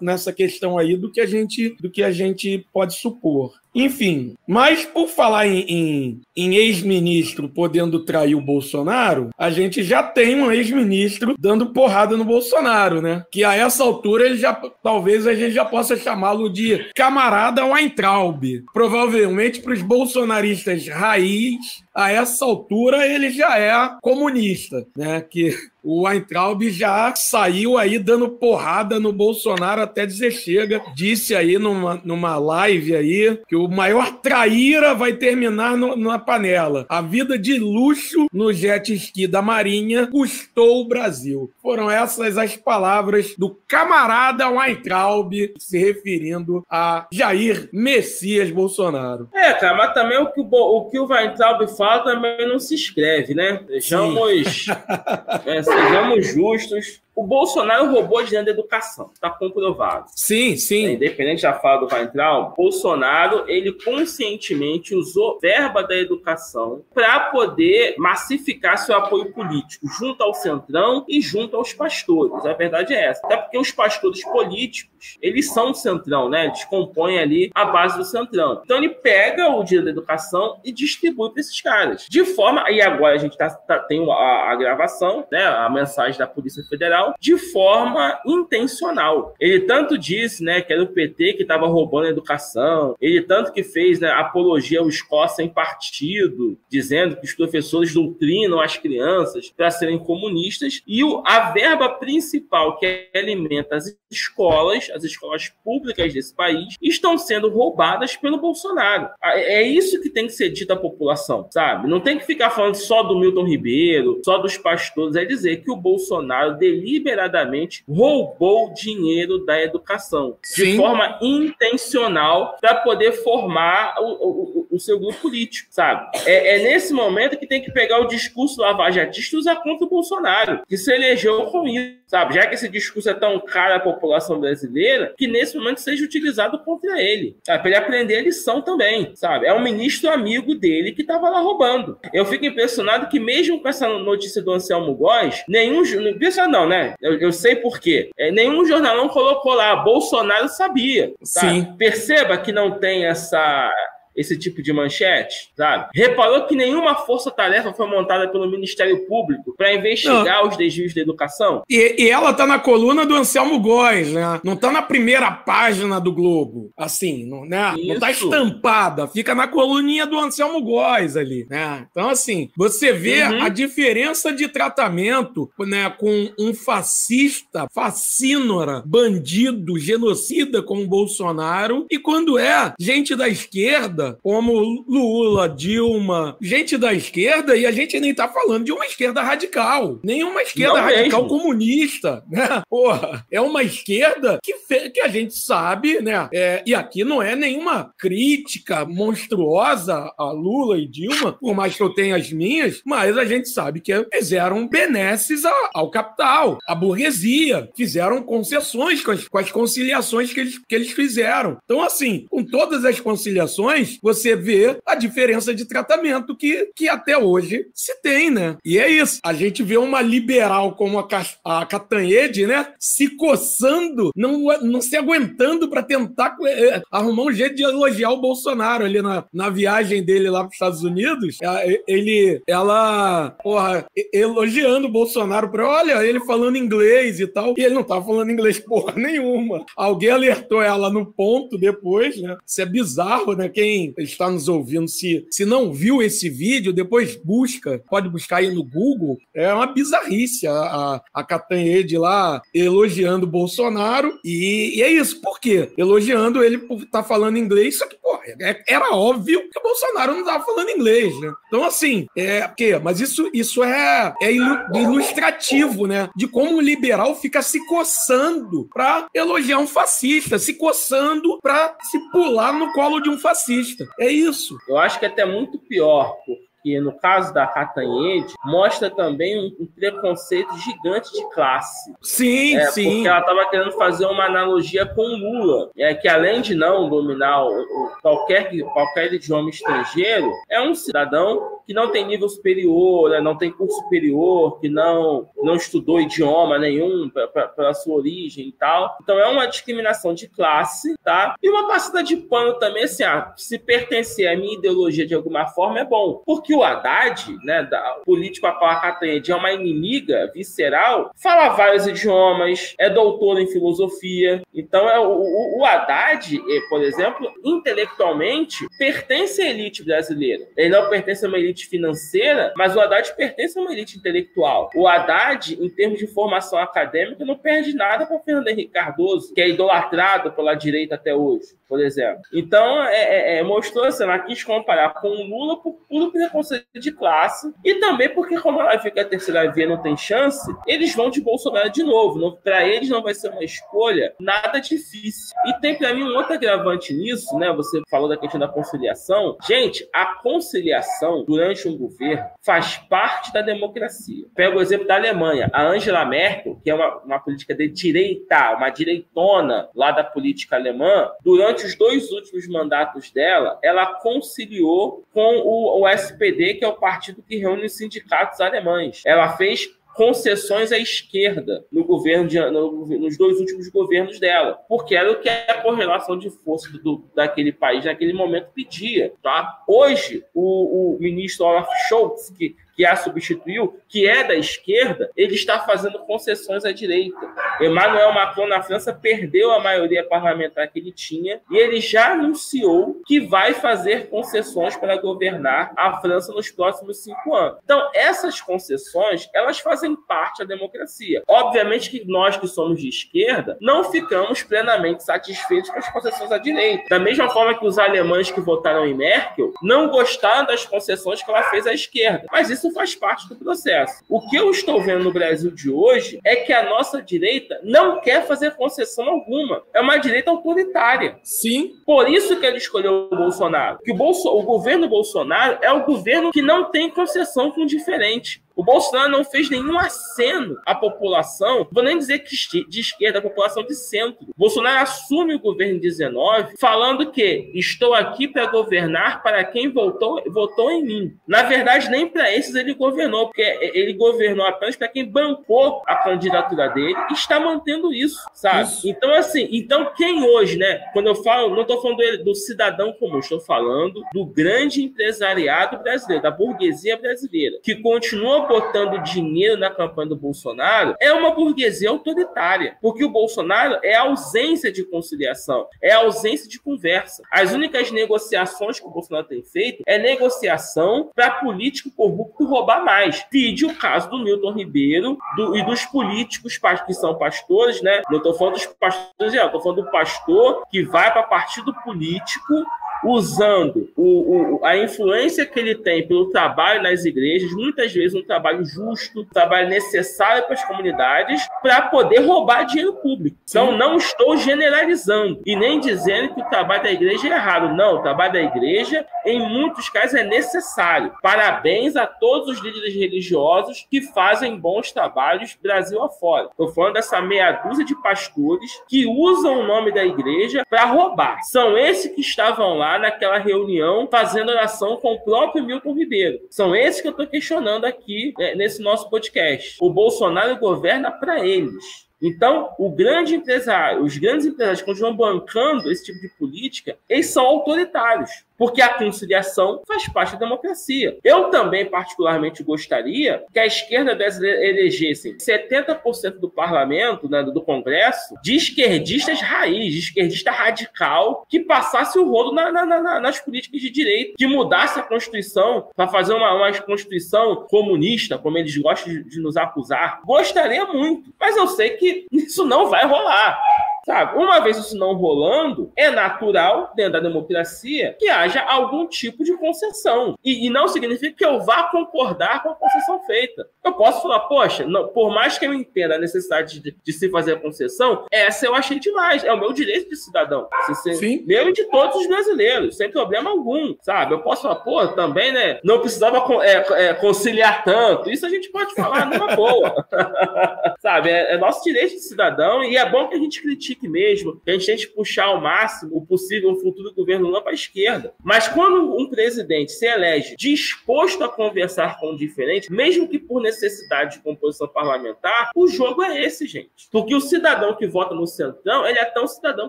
[0.00, 3.52] nessa questão aí do que a gente, do que a gente pode supor.
[3.78, 10.02] Enfim, mas por falar em, em, em ex-ministro podendo trair o Bolsonaro, a gente já
[10.02, 13.22] tem um ex-ministro dando porrada no Bolsonaro, né?
[13.30, 18.64] Que a essa altura ele já talvez a gente já possa chamá-lo de camarada Weintraub.
[18.72, 25.22] Provavelmente para os bolsonaristas raiz, a essa altura ele já é comunista, né?
[25.22, 25.56] Que
[25.86, 30.82] o Weintraub já saiu aí dando porrada no Bolsonaro até dizer chega.
[30.96, 36.86] Disse aí numa, numa live aí que o maior traíra vai terminar no, na panela.
[36.88, 41.52] A vida de luxo no jet ski da Marinha custou o Brasil.
[41.62, 49.28] Foram essas as palavras do camarada Weintraub se referindo a Jair Messias Bolsonaro.
[49.32, 52.74] É, cara, mas também o que o, o, que o Weintraub fala também não se
[52.74, 53.60] escreve, né?
[53.68, 54.66] Sejamos...
[55.76, 57.02] sejamos justos.
[57.16, 60.04] O Bolsonaro roubou dinheiro da educação, está comprovado.
[60.14, 60.86] Sim, sim.
[60.86, 67.94] É, independente da fala do Weintraub, Bolsonaro, ele conscientemente usou verba da educação para poder
[67.96, 72.44] massificar seu apoio político junto ao Centrão e junto aos pastores.
[72.44, 73.24] A verdade é essa.
[73.24, 76.44] Até porque os pastores políticos, eles são o Centrão, né?
[76.44, 78.60] Eles compõem ali a base do Centrão.
[78.62, 82.06] Então ele pega o dinheiro da educação e distribui para esses caras.
[82.10, 85.46] De forma, e agora a gente tá, tá tem a, a gravação, né?
[85.46, 89.34] A mensagem da Polícia Federal, de forma intencional.
[89.40, 93.52] Ele tanto disse, né, que era o PT que estava roubando a educação, ele tanto
[93.52, 99.50] que fez né, apologia ao Escócia em partido, dizendo que os professores doutrinam as crianças
[99.50, 106.34] para serem comunistas, e a verba principal que alimenta as escolas, as escolas públicas desse
[106.34, 109.08] país, estão sendo roubadas pelo Bolsonaro.
[109.22, 111.88] É isso que tem que ser dito à população, sabe?
[111.88, 115.70] Não tem que ficar falando só do Milton Ribeiro, só dos pastores, é dizer que
[115.70, 116.56] o Bolsonaro
[116.96, 120.72] deliberadamente roubou dinheiro da educação Sim.
[120.72, 126.08] de forma intencional para poder formar o, o, o, seu grupo político, sabe?
[126.24, 129.88] É, é, nesse momento que tem que pegar o discurso lavajatista e usar contra o
[129.88, 132.34] Bolsonaro, que se elegeu com isso, sabe?
[132.34, 136.58] Já que esse discurso é tão caro à população brasileira, que nesse momento seja utilizado
[136.60, 137.60] contra ele, sabe?
[137.60, 139.46] Para ele aprender a lição também, sabe?
[139.46, 141.98] É um ministro amigo dele que estava lá roubando.
[142.12, 145.82] Eu fico impressionado que mesmo com essa notícia do Anselmo Góes, nenhum...
[146.18, 146.85] Pensa não, né?
[147.00, 148.10] Eu, eu sei por quê.
[148.16, 151.60] É, nenhum jornalão colocou lá, Bolsonaro sabia, sabe?
[151.60, 151.74] Sim.
[151.76, 153.70] Perceba que não tem essa
[154.16, 155.88] esse tipo de manchete, sabe?
[155.94, 160.48] Reparou que nenhuma força-tarefa foi montada pelo Ministério Público para investigar não.
[160.48, 161.62] os desvios da educação?
[161.68, 164.40] E, e, ela tá na coluna do Anselmo Góes, né?
[164.42, 167.74] Não tá na primeira página do Globo, assim, não, né?
[167.76, 167.86] Isso.
[167.88, 171.86] Não tá estampada, fica na coluninha do Anselmo Góes ali, né?
[171.90, 173.42] Então, assim, você vê uhum.
[173.42, 181.98] a diferença de tratamento, né, com um fascista, fascínora, bandido, genocida como o Bolsonaro, e
[181.98, 188.14] quando é gente da esquerda como Lula, Dilma, gente da esquerda, e a gente nem
[188.14, 191.38] tá falando de uma esquerda radical, nem uma esquerda Não radical mesmo.
[191.38, 192.62] comunista, né?
[192.68, 194.54] Porra, é uma esquerda que,
[194.90, 196.28] que a gente sabe, né?
[196.32, 201.82] É, e aqui não é nenhuma crítica monstruosa a Lula e Dilma, por mais que
[201.82, 205.42] eu tenha as minhas, mas a gente sabe que fizeram benesses
[205.74, 210.90] ao capital, à burguesia, fizeram concessões com as, com as conciliações que eles, que eles
[210.90, 211.58] fizeram.
[211.64, 217.16] Então, assim, com todas as conciliações, você vê a diferença de tratamento que, que até
[217.16, 218.56] hoje se tem, né?
[218.64, 219.20] E é isso.
[219.24, 221.06] A gente vê uma liberal como a,
[221.44, 222.66] a Catanhede, né?
[222.78, 228.20] Se coçando, não, não se aguentando para tentar é, arrumar um jeito de elogiar o
[228.20, 231.38] Bolsonaro ali na, na viagem dele lá para os Estados Unidos.
[231.42, 237.54] É, ele, ela, porra, elogiando o Bolsonaro para olha, ele falando inglês e tal.
[237.56, 239.64] E ele não tava falando inglês porra nenhuma.
[239.76, 242.36] Alguém alertou ela no ponto depois, né?
[242.46, 243.48] Isso é bizarro, né?
[243.48, 248.52] Quem está nos ouvindo, se, se não viu esse vídeo, depois busca, pode buscar aí
[248.52, 249.18] no Google.
[249.34, 254.18] É uma bizarrice a, a, a Catanhede lá elogiando Bolsonaro.
[254.24, 255.20] E, e, é isso.
[255.20, 255.70] Por quê?
[255.76, 259.62] Elogiando ele por estar tá falando inglês, só que, pô, é, era óbvio que o
[259.62, 261.32] Bolsonaro não estava falando inglês, né?
[261.46, 262.46] Então, assim, é.
[262.46, 266.08] Porque, mas isso, isso é, é ilustrativo, né?
[266.16, 271.98] De como o liberal fica se coçando para elogiar um fascista, se coçando para se
[272.10, 273.75] pular no colo de um fascista.
[273.98, 274.58] É isso.
[274.68, 276.45] Eu acho que é até muito pior, porque
[276.80, 281.94] no caso da Catanhede, mostra também um, um, preconceito gigante de classe.
[282.02, 282.84] Sim, é, sim.
[282.84, 287.44] Porque ela estava querendo fazer uma analogia com Lula, é, que além de não dominar
[287.44, 293.20] o, o, qualquer, qualquer idioma estrangeiro, é um cidadão que não tem nível superior, né,
[293.20, 297.10] não tem curso superior, que não, não estudou idioma nenhum
[297.56, 298.96] pela sua origem e tal.
[299.02, 301.34] Então é uma discriminação de classe, tá?
[301.42, 305.46] E uma passada de pano também, assim, ah, se pertencer à minha ideologia de alguma
[305.48, 306.22] forma é bom.
[306.24, 311.50] Porque o Haddad, né, da, político a qual a Catanhede é uma inimiga visceral, fala
[311.50, 314.42] vários idiomas, é doutor em filosofia.
[314.54, 320.46] Então é o, o, Haddad, é, por exemplo, intelectualmente pertence à elite brasileira.
[320.56, 323.96] Ele não pertence a uma elite elite financeira, mas o Haddad pertence a uma elite
[323.96, 324.70] intelectual.
[324.74, 329.40] O Haddad, em termos de formação acadêmica, não perde nada para Fernando Henrique Cardoso, que
[329.40, 332.22] é idolatrado pela direita até hoje, por exemplo.
[332.32, 336.46] Então, é, é, é mostrou assim, ela quis comparar com o Lula por puro preconceito
[336.46, 340.46] conceito de classe e também porque, como ela fica a terceira via não tem chance,
[340.66, 342.36] eles vão de Bolsonaro de novo.
[342.42, 345.34] Para eles não vai ser uma escolha nada difícil.
[345.46, 347.52] E tem para mim um outro agravante nisso, né?
[347.52, 349.36] Você falou da questão da conciliação.
[349.46, 354.26] Gente, a conciliação durante um governo faz parte da democracia.
[354.34, 355.50] Pega o exemplo da Alemanha.
[355.52, 360.56] A Angela Merkel, que é uma, uma política de direita, uma direitona lá da política
[360.56, 366.68] alemã, durante os dois últimos mandatos dela, ela conciliou com o, o SPD, que é
[366.68, 369.02] o partido que reúne os sindicatos alemães.
[369.04, 374.94] Ela fez concessões à esquerda no governo de, no, nos dois últimos governos dela, porque
[374.94, 379.14] era o que a correlação de força do, daquele país naquele momento pedia.
[379.22, 379.62] Tá?
[379.66, 385.34] Hoje, o, o ministro Olaf Scholz, que que a substituiu, que é da esquerda, ele
[385.34, 387.18] está fazendo concessões à direita.
[387.60, 393.00] Emmanuel Macron, na França, perdeu a maioria parlamentar que ele tinha e ele já anunciou
[393.06, 397.58] que vai fazer concessões para governar a França nos próximos cinco anos.
[397.64, 401.22] Então, essas concessões, elas fazem parte da democracia.
[401.26, 406.38] Obviamente que nós que somos de esquerda não ficamos plenamente satisfeitos com as concessões à
[406.38, 406.84] direita.
[406.90, 411.30] Da mesma forma que os alemães que votaram em Merkel não gostaram das concessões que
[411.30, 412.26] ela fez à esquerda.
[412.30, 414.02] Mas isso isso faz parte do processo.
[414.08, 418.00] O que eu estou vendo no Brasil de hoje é que a nossa direita não
[418.00, 419.62] quer fazer concessão alguma.
[419.72, 421.18] É uma direita autoritária.
[421.22, 421.74] Sim.
[421.84, 423.78] Por isso que ele escolheu o Bolsonaro.
[423.84, 424.28] Que o, Bolso...
[424.28, 428.42] o governo Bolsonaro é o governo que não tem concessão com diferente.
[428.56, 432.34] O Bolsonaro não fez nenhum aceno à população, vou nem dizer que
[432.66, 434.26] de esquerda, a população de centro.
[434.34, 440.70] Bolsonaro assume o governo 19 falando que estou aqui para governar para quem votou, votou
[440.70, 441.16] em mim.
[441.28, 443.42] Na verdade, nem para esses ele governou, porque
[443.74, 448.62] ele governou apenas para quem bancou a candidatura dele e está mantendo isso, sabe?
[448.62, 448.88] Isso.
[448.88, 450.78] Então, assim, então quem hoje, né?
[450.94, 455.82] Quando eu falo, não estou falando do, do cidadão comum, estou falando do grande empresariado
[455.82, 461.90] brasileiro, da burguesia brasileira, que continua botando dinheiro na campanha do Bolsonaro é uma burguesia
[461.90, 467.22] autoritária, porque o Bolsonaro é ausência de conciliação, é ausência de conversa.
[467.30, 473.24] As únicas negociações que o Bolsonaro tem feito é negociação para político corrupto roubar mais.
[473.30, 478.02] Vide o caso do Milton Ribeiro do, e dos políticos que são pastores, né?
[478.10, 482.64] Não estou falando dos pastores, estou falando do pastor que vai para partido político
[483.04, 488.24] usando o, o, a influência que ele tem pelo trabalho nas igrejas, muitas vezes um
[488.24, 493.36] trabalho justo, um trabalho necessário para as comunidades, para poder roubar dinheiro público.
[493.48, 497.74] Então, não estou generalizando e nem dizendo que o trabalho da igreja é errado.
[497.74, 501.12] Não, o trabalho da igreja, em muitos casos, é necessário.
[501.22, 506.46] Parabéns a todos os líderes religiosos que fazem bons trabalhos Brasil afora.
[506.46, 511.40] Estou falando dessa meia dúzia de pastores que usam o nome da igreja para roubar.
[511.44, 516.38] São esses que estavam lá lá naquela reunião fazendo oração com o próprio Milton Ribeiro.
[516.48, 519.76] São esses que eu estou questionando aqui né, nesse nosso podcast.
[519.80, 522.06] O Bolsonaro governa para eles.
[522.22, 527.26] Então, o grande empresário, os grandes empresários que continuam bancando esse tipo de política, eles
[527.26, 531.18] são autoritários porque a conciliação faz parte da democracia.
[531.22, 538.34] Eu também, particularmente, gostaria que a esquerda brasileira elegesse 70% do parlamento, né, do Congresso,
[538.42, 543.80] de esquerdistas raiz, de esquerdista radical, que passasse o rolo na, na, na, nas políticas
[543.80, 549.12] de direito, que mudasse a Constituição para fazer uma, uma Constituição comunista, como eles gostam
[549.12, 550.20] de, de nos acusar.
[550.24, 553.60] Gostaria muito, mas eu sei que isso não vai rolar.
[554.06, 554.38] Sabe?
[554.38, 559.56] Uma vez isso não rolando, é natural, dentro da democracia, que haja algum tipo de
[559.56, 560.38] concessão.
[560.44, 563.68] E, e não significa que eu vá concordar com a concessão feita.
[563.84, 567.28] Eu posso falar, poxa, não, por mais que eu entenda a necessidade de, de, se
[567.30, 569.42] fazer a concessão, essa eu achei demais.
[569.42, 570.68] É o meu direito de cidadão.
[571.02, 571.42] Se, Sim.
[571.44, 574.34] Meu e de todos os brasileiros, sem problema algum, sabe?
[574.34, 575.80] Eu posso falar, pô, também, né?
[575.82, 578.30] Não precisava é, é, conciliar tanto.
[578.30, 580.06] Isso a gente pode falar numa boa.
[581.02, 581.30] sabe?
[581.30, 584.70] É, é nosso direito de cidadão e é bom que a gente critique mesmo, que
[584.70, 588.34] a gente tente puxar ao máximo o possível o futuro governo Lula para a esquerda.
[588.42, 593.60] Mas quando um presidente se elege disposto a conversar com o diferente, mesmo que por
[593.60, 597.08] necessidade de composição parlamentar, o jogo é esse, gente.
[597.10, 599.88] Porque o cidadão que vota no Centrão, ele é tão cidadão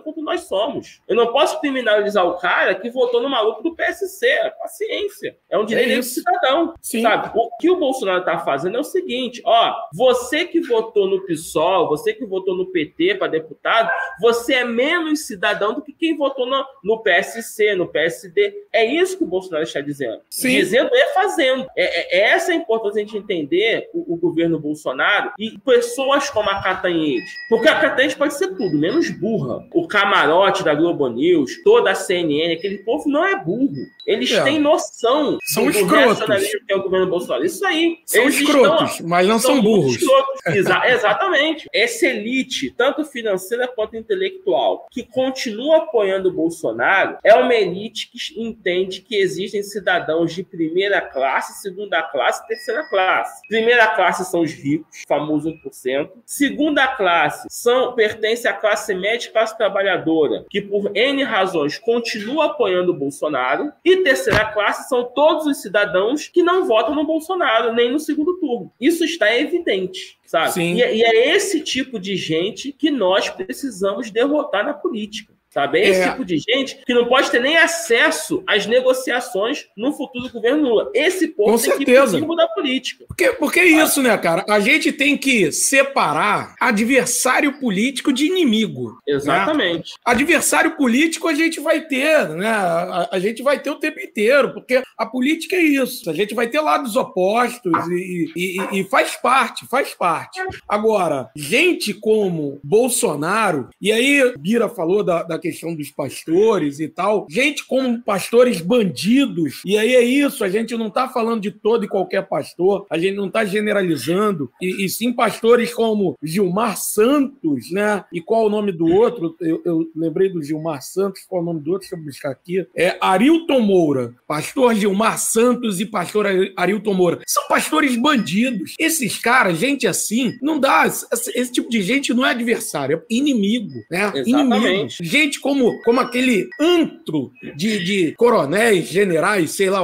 [0.00, 1.00] quanto nós somos.
[1.08, 4.26] Eu não posso criminalizar o cara que votou no maluco do PSC.
[4.26, 5.36] É paciência.
[5.48, 6.74] É um direito é do cidadão.
[6.80, 7.02] Sim.
[7.02, 7.30] Sabe?
[7.34, 11.88] O que o Bolsonaro está fazendo é o seguinte: ó, você que votou no PSOL,
[11.88, 13.90] você que votou no PT para deputado,
[14.20, 18.66] você é menos cidadão do que quem votou no, no PSC, no PSD.
[18.72, 20.20] É isso que o Bolsonaro está dizendo.
[20.30, 20.48] Sim.
[20.48, 21.66] Dizendo e fazendo.
[21.76, 26.50] É, é, essa é a importância de entender o, o, governo Bolsonaro e pessoas como
[26.50, 27.30] a Catanhete.
[27.48, 29.66] Porque a Catanhete pode ser tudo, menos burra.
[29.72, 33.74] O camarote da Globo News, toda a CNN, aquele povo não é burro.
[34.06, 34.42] Eles é.
[34.42, 36.24] têm noção são do escrotos.
[36.66, 37.44] que é o governo Bolsonaro.
[37.44, 37.98] Isso aí.
[38.06, 39.98] São Eles escrotos, estão, mas não são, são burros.
[40.46, 41.68] Exa exatamente.
[41.72, 48.18] Essa elite, tanto financeira quanto intelectual, que continua apoiando o Bolsonaro, é uma elite que
[48.40, 53.40] entende que existem cidadãos de primeira classe, segunda classe terceira classe.
[53.48, 56.10] Primeira classe são os ricos, famoso 1%.
[56.24, 62.46] Segunda classe são pertence à classe média e classe trabalhadora, que por N razões continua
[62.46, 63.72] apoiando o Bolsonaro.
[63.84, 68.38] E terceira classe são todos os cidadãos que não votam no Bolsonaro, nem no segundo
[68.38, 68.72] turno.
[68.80, 70.60] Isso está evidente sabe?
[70.60, 75.32] E, e, é esse tipo de gente que nós precisamos derrotar na política.
[75.50, 75.78] Sabe?
[75.78, 76.10] É esse é.
[76.10, 80.90] tipo de gente que não pode ter nem acesso às negociações no futuro governo Lula.
[80.94, 82.20] Esse ponto Com tem certeza.
[82.20, 83.04] que mudar política.
[83.08, 84.44] Porque, porque é isso, né, cara?
[84.48, 88.90] A gente tem que separar adversário político de inimigo.
[89.06, 89.14] Né?
[89.14, 89.92] Exatamente.
[89.92, 89.96] Né?
[90.04, 92.48] Adversário político a gente vai ter, né?
[92.48, 96.10] A, a, gente vai ter o tempo inteiro, porque a política é isso.
[96.10, 100.40] A gente vai ter lados opostos e, e, e faz parte, faz parte.
[100.68, 107.26] Agora, gente como Bolsonaro, e aí Bira falou da, da questão dos pastores e tal.
[107.28, 109.62] Gente como pastores bandidos.
[109.64, 112.98] E aí é isso, a gente não está falando de todo e qualquer pastor, a
[112.98, 114.50] gente não está generalizando.
[114.60, 118.04] E, e, sim pastores como Gilmar Santos, né?
[118.12, 119.36] E qual o nome do outro?
[119.40, 121.88] Eu, eu lembrei do Gilmar Santos, qual o nome do outro?
[121.88, 122.66] Deixa eu buscar aqui.
[122.76, 124.14] É Arilton Moura.
[124.26, 127.20] Pastor Gilmar Santos e pastor Arilton Moura.
[127.26, 128.74] São pastores bandidos.
[128.78, 130.86] Esses caras, gente assim, não dá.
[130.86, 134.12] Esse, esse tipo de gente não é adversário, é inimigo, né?
[134.14, 134.32] Exatamente.
[134.32, 134.88] Inimigo.
[135.00, 139.80] Gente gente como, como aquele antro de, de coronéis, generais, sei lá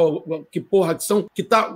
[0.50, 1.72] que porra que são, que tá,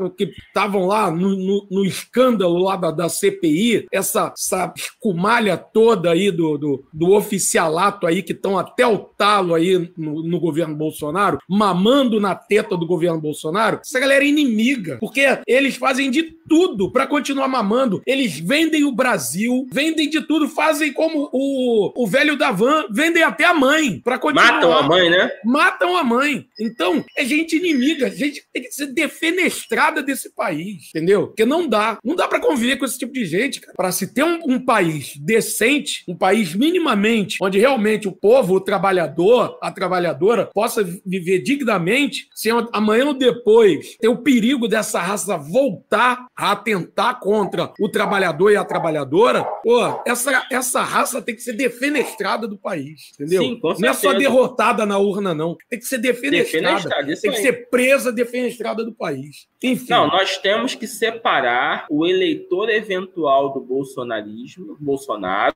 [0.48, 6.30] estavam lá no, no, no, escândalo lá da, da CPI, essa, essa escumalha toda aí
[6.30, 11.38] do, do, do oficialato aí, que estão até o talo aí no, no governo Bolsonaro,
[11.48, 16.90] mamando na teta do governo Bolsonaro, essa galera é inimiga, porque eles fazem de tudo
[16.90, 18.02] para continuar mamando.
[18.06, 23.22] Eles vendem o Brasil, vendem de tudo, fazem como o, o velho da van, vendem
[23.22, 24.52] até a mãe para continuar.
[24.52, 25.30] Matam a mãe, né?
[25.44, 26.46] Matam a mãe.
[26.60, 31.28] Então, é gente inimiga, gente tem que ser defenestrada desse país, entendeu?
[31.28, 31.98] Porque não dá.
[32.04, 33.74] Não dá para conviver com esse tipo de gente, cara.
[33.76, 38.60] Para se ter um, um, país decente, um país minimamente, onde realmente o povo, o
[38.60, 45.36] trabalhador, a trabalhadora, possa viver dignamente, se amanhã ou depois ter o perigo dessa raça
[45.36, 51.42] voltar a atentar contra o trabalhador e a trabalhadora, pô, essa, essa raça tem que
[51.42, 53.42] ser defenestrada do país, entendeu?
[53.54, 55.56] Sim, não é só derrotada na urna, não.
[55.68, 56.88] Tem que ser defenestrada.
[57.20, 59.48] Tem que ser presa, defenestrada do país.
[59.62, 59.90] Enfim.
[59.90, 65.54] Não, nós temos que separar o eleitor eventual do bolsonarismo, Bolsonaro,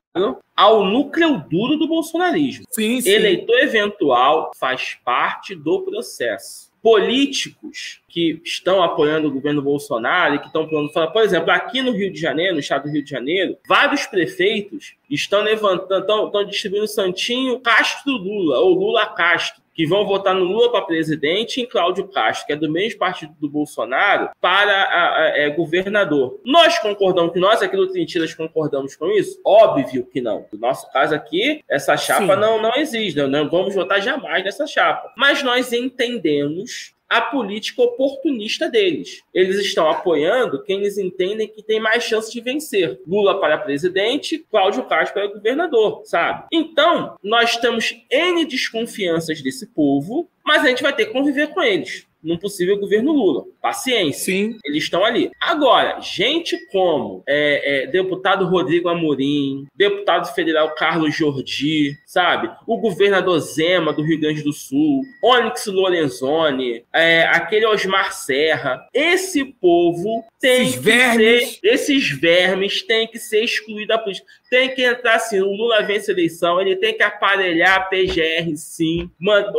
[0.55, 2.65] ao núcleo duro do bolsonarismo.
[2.71, 3.09] Sim, sim.
[3.09, 10.47] Eleitor eventual faz parte do processo políticos que estão apoiando o governo Bolsonaro e que
[10.47, 13.57] estão falando, por exemplo, aqui no Rio de Janeiro, no estado do Rio de Janeiro,
[13.65, 20.05] vários prefeitos estão levantando, estão, estão distribuindo Santinho Castro Lula, ou Lula Castro, que vão
[20.05, 23.49] votar no Lula para presidente e em Cláudio Castro, que é do mesmo partido do
[23.49, 26.39] Bolsonaro, para a, a, é, governador.
[26.45, 29.39] Nós concordamos que nós aqui do Trintiras concordamos com isso?
[29.45, 30.45] Óbvio que não.
[30.51, 34.67] No nosso caso aqui, essa chapa não, não existe, não, não vamos votar jamais nessa
[34.67, 35.11] chapa.
[35.17, 39.21] Mas nós entendemos a política oportunista deles.
[39.31, 42.99] Eles estão apoiando quem eles entendem que tem mais chance de vencer.
[43.07, 46.47] Lula para presidente, Cláudio Castro para governador, sabe?
[46.51, 51.61] Então, nós temos N desconfianças desse povo, mas a gente vai ter que conviver com
[51.61, 53.43] eles num possível governo Lula.
[53.61, 54.25] Paciência.
[54.25, 54.57] Sim.
[54.63, 55.31] Eles estão ali.
[55.39, 62.49] Agora, gente como é, é, deputado Rodrigo Amorim, deputado federal Carlos Jordi, sabe?
[62.67, 68.87] O governador Zema do Rio Grande do Sul, Onyx Lorenzoni, é, aquele Osmar Serra.
[68.93, 71.55] Esse povo tem esses que vermes.
[71.55, 71.59] ser.
[71.63, 74.27] Esses vermes têm que ser excluídos da política.
[74.49, 78.55] Tem que entrar assim, o Lula vence a eleição, ele tem que aparelhar a PGR
[78.55, 79.09] sim,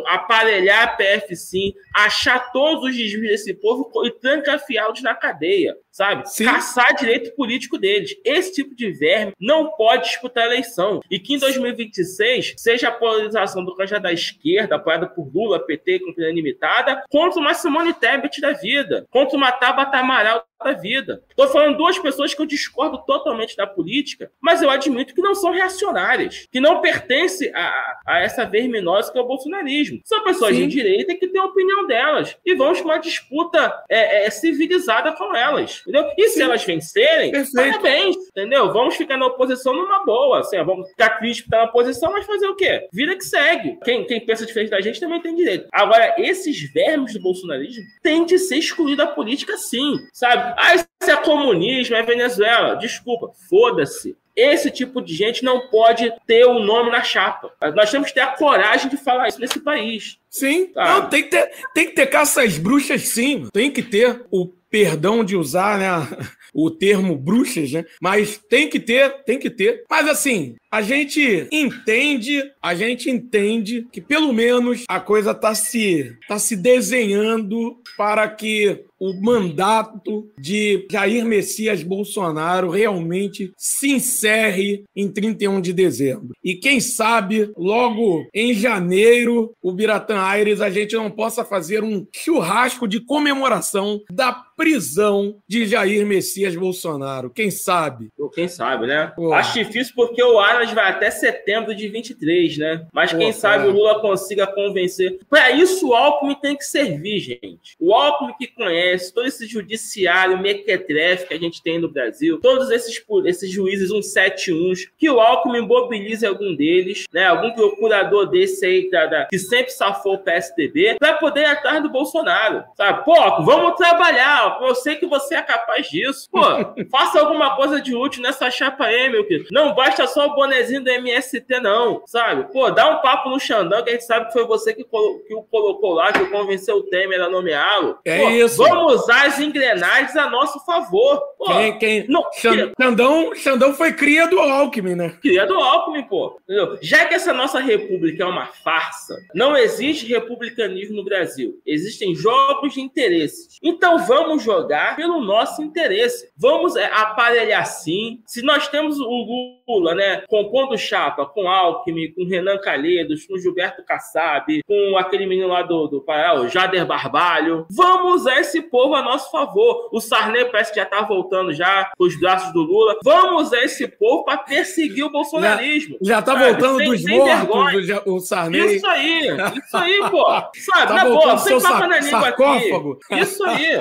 [0.07, 5.77] aparelhar a PF sim, achar todos os desvios desse povo e trancafiá-los na cadeia.
[5.95, 6.29] Sabe?
[6.29, 6.45] Sim.
[6.45, 8.17] Caçar direito político deles.
[8.25, 11.01] Esse tipo de verme não pode disputar a eleição.
[11.09, 16.01] E que em 2026 seja a polarização do candidato da esquerda, apoiada por Lula, PT,
[16.01, 21.23] com limitada, contra uma Simone Tebet da vida, contra uma Tabata Amaral da vida.
[21.29, 25.35] Estou falando duas pessoas que eu discordo totalmente da política, mas eu admito que não
[25.35, 30.01] são reacionárias, que não pertencem a, a essa verminose que é o bolsonarismo.
[30.05, 30.67] São pessoas Sim.
[30.67, 35.13] de direita que têm a opinião delas e vamos para uma disputa é, é, civilizada
[35.13, 35.83] com elas.
[35.87, 36.11] Entendeu?
[36.17, 36.35] E Sim.
[36.35, 37.71] se elas vencerem, Perfeito.
[37.71, 38.73] parabéns, entendeu?
[38.73, 40.41] Vamos ficar na oposição numa boa.
[40.41, 42.89] Assim, vamos ficar crítico na oposição, mas fazer o quê?
[42.93, 43.79] Vida que segue.
[43.85, 45.69] Quem, quem pensa diferente da gente também tem direito.
[45.73, 50.55] Agora, esses vermes do bolsonarismo têm de ser excluídos da política, sim, sabe?
[50.57, 52.75] Ah, isso é comunismo, é Venezuela.
[52.77, 54.17] Desculpa, foda-se.
[54.37, 57.53] Esse tipo de gente não pode ter o nome na chapa.
[57.75, 60.19] Nós temos que ter a coragem de falar isso nesse país.
[60.29, 60.67] Sim.
[60.67, 60.85] Tá?
[60.85, 63.49] Não, tem que ter, tem que ter caça às bruxas, sim.
[63.53, 65.87] Tem que ter o perdão de usar, né?
[66.57, 67.85] O termo bruxas, né?
[68.01, 69.83] Mas tem que ter, tem que ter.
[69.91, 76.19] Mas assim, a gente entende, a gente entende que pelo menos a coisa tá se
[76.27, 85.09] tá se desenhando para que o mandato de Jair Messias Bolsonaro realmente se encerre em
[85.09, 86.35] 31 de dezembro.
[86.43, 92.07] E quem sabe, logo em janeiro, o Biratã Aires, a gente não possa fazer um
[92.15, 97.29] churrasco de comemoração da prisão de Jair Messias Bolsonaro.
[97.31, 98.11] Quem sabe?
[98.35, 99.13] Quem sabe, né?
[99.15, 99.33] Pô.
[99.33, 102.87] Acho difícil porque o Aras vai até setembro de 23, né?
[102.93, 105.19] Mas Pô, quem sabe o Lula consiga convencer.
[105.29, 107.77] Para isso o Alckmin tem que servir, gente.
[107.79, 112.71] O Alckmin que conhece todo esse judiciário mequetrefe que a gente tem no Brasil, todos
[112.71, 117.27] esses, esses juízes 171, que o Alckmin mobilize algum deles, né?
[117.27, 121.83] Algum procurador desse aí da, da, que sempre safou o PSDB, para poder ir atrás
[121.83, 123.05] do Bolsonaro, sabe?
[123.05, 124.59] Pô, vamos trabalhar.
[124.61, 126.29] Eu sei que você é capaz disso.
[126.31, 126.41] Pô,
[126.91, 129.49] faça alguma coisa de útil nessa chapa aí, meu querido.
[129.51, 130.35] Não basta só o
[130.83, 132.53] do MST, não, sabe?
[132.53, 135.35] Pô, dá um papo no Xandão, que a gente sabe que foi você que, que
[135.35, 137.99] o colocou lá, que convenceu o Temer a nomeá-lo.
[138.05, 138.57] É Pô, isso.
[138.57, 141.21] Vamos usar as engrenagens a nosso favor.
[141.39, 142.09] Pô, quem, quem?
[142.09, 145.17] Não, Xandão, Xandão foi cria do Alckmin, né?
[145.21, 146.39] Cria do Alckmin, pô.
[146.45, 146.79] Entendeu?
[146.81, 151.61] Já que essa nossa república é uma farsa, não existe republicanismo no Brasil.
[151.67, 153.59] Existem jogos de interesses.
[153.63, 156.31] Então vamos jogar pelo nosso interesse.
[156.37, 158.21] Vamos é, aparelhar sim.
[158.27, 163.85] Se nós temos o Lula, né, compondo chapa com Alckmin, com Renan Calheiros, com Gilberto
[163.85, 168.97] Kassab, com aquele menino lá do, do Pará, o Jader Barbalho, vamos usar esse povo
[168.97, 169.89] a nosso favor.
[169.93, 172.99] O Sarney parece que já tá voltando já com os braços do Lula.
[173.05, 175.99] Vamos usar esse povo para perseguir o bolsonarismo.
[176.03, 176.51] Já, já tá sabe?
[176.51, 178.75] voltando sem, dos sem mortos, o Sarney.
[178.75, 179.29] Isso aí,
[179.65, 180.25] isso aí, pô.
[180.65, 182.99] Sabe, tá na boa, sem papo na língua sarcófago.
[183.09, 183.23] aqui.
[183.23, 183.77] Isso aí.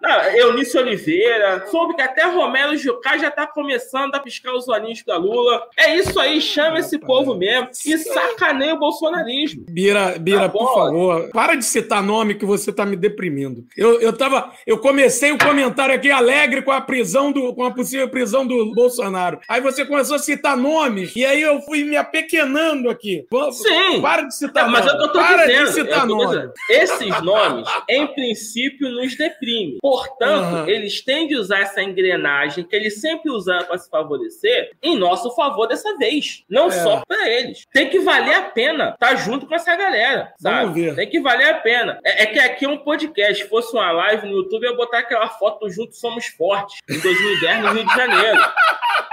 [0.00, 5.04] Não, Eunice Oliveira, soube que até Romero Jucá já tá começando a piscar os olhinhos
[5.04, 5.66] da Lula.
[5.76, 9.64] É isso aí, chama esse povo mesmo e sacaneia o bolsonarismo.
[9.68, 13.64] Bira, Bira, tá por favor, para de citar nome que você tá me deprimindo.
[13.76, 17.70] Eu, eu tava, eu comecei o comentário aqui alegre com a prisão do, com a
[17.70, 19.40] possível prisão do Bolsonaro.
[19.48, 23.26] Aí você começou a citar nomes e aí eu fui me apequenando aqui.
[23.52, 24.00] Sim.
[24.00, 24.84] Para de citar nomes.
[24.84, 26.28] Mas eu tô, tô para dizendo, de citar nomes.
[26.28, 29.78] Dizendo, esses nomes, em princípio, nos deprime.
[29.80, 30.68] Portanto, uhum.
[30.68, 35.34] eles têm de usar essa engrenagem que eles sempre usam para se favorecer em nosso
[35.34, 36.44] favor dessa vez.
[36.48, 36.70] Não é.
[36.70, 37.64] só para eles.
[37.72, 40.32] Tem que valer a pena estar tá junto com essa galera.
[40.38, 40.60] Sabe?
[40.60, 40.94] Vamos ver.
[40.94, 41.98] Tem que valer a pena.
[42.04, 43.42] É, é que aqui é um podcast.
[43.42, 46.98] Se fosse uma live no YouTube, eu ia botar aquela foto junto Somos Fortes, em
[46.98, 48.40] 2010, no Rio de Janeiro.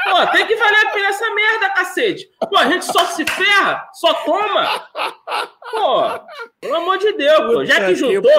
[0.06, 2.30] Pô, tem que valer a pena essa merda, cacete.
[2.40, 4.88] Pô, a gente só se ferra, só toma.
[5.72, 6.20] Pô,
[6.62, 7.66] pelo amor de Deus, pô.
[7.66, 8.32] Já que juntou,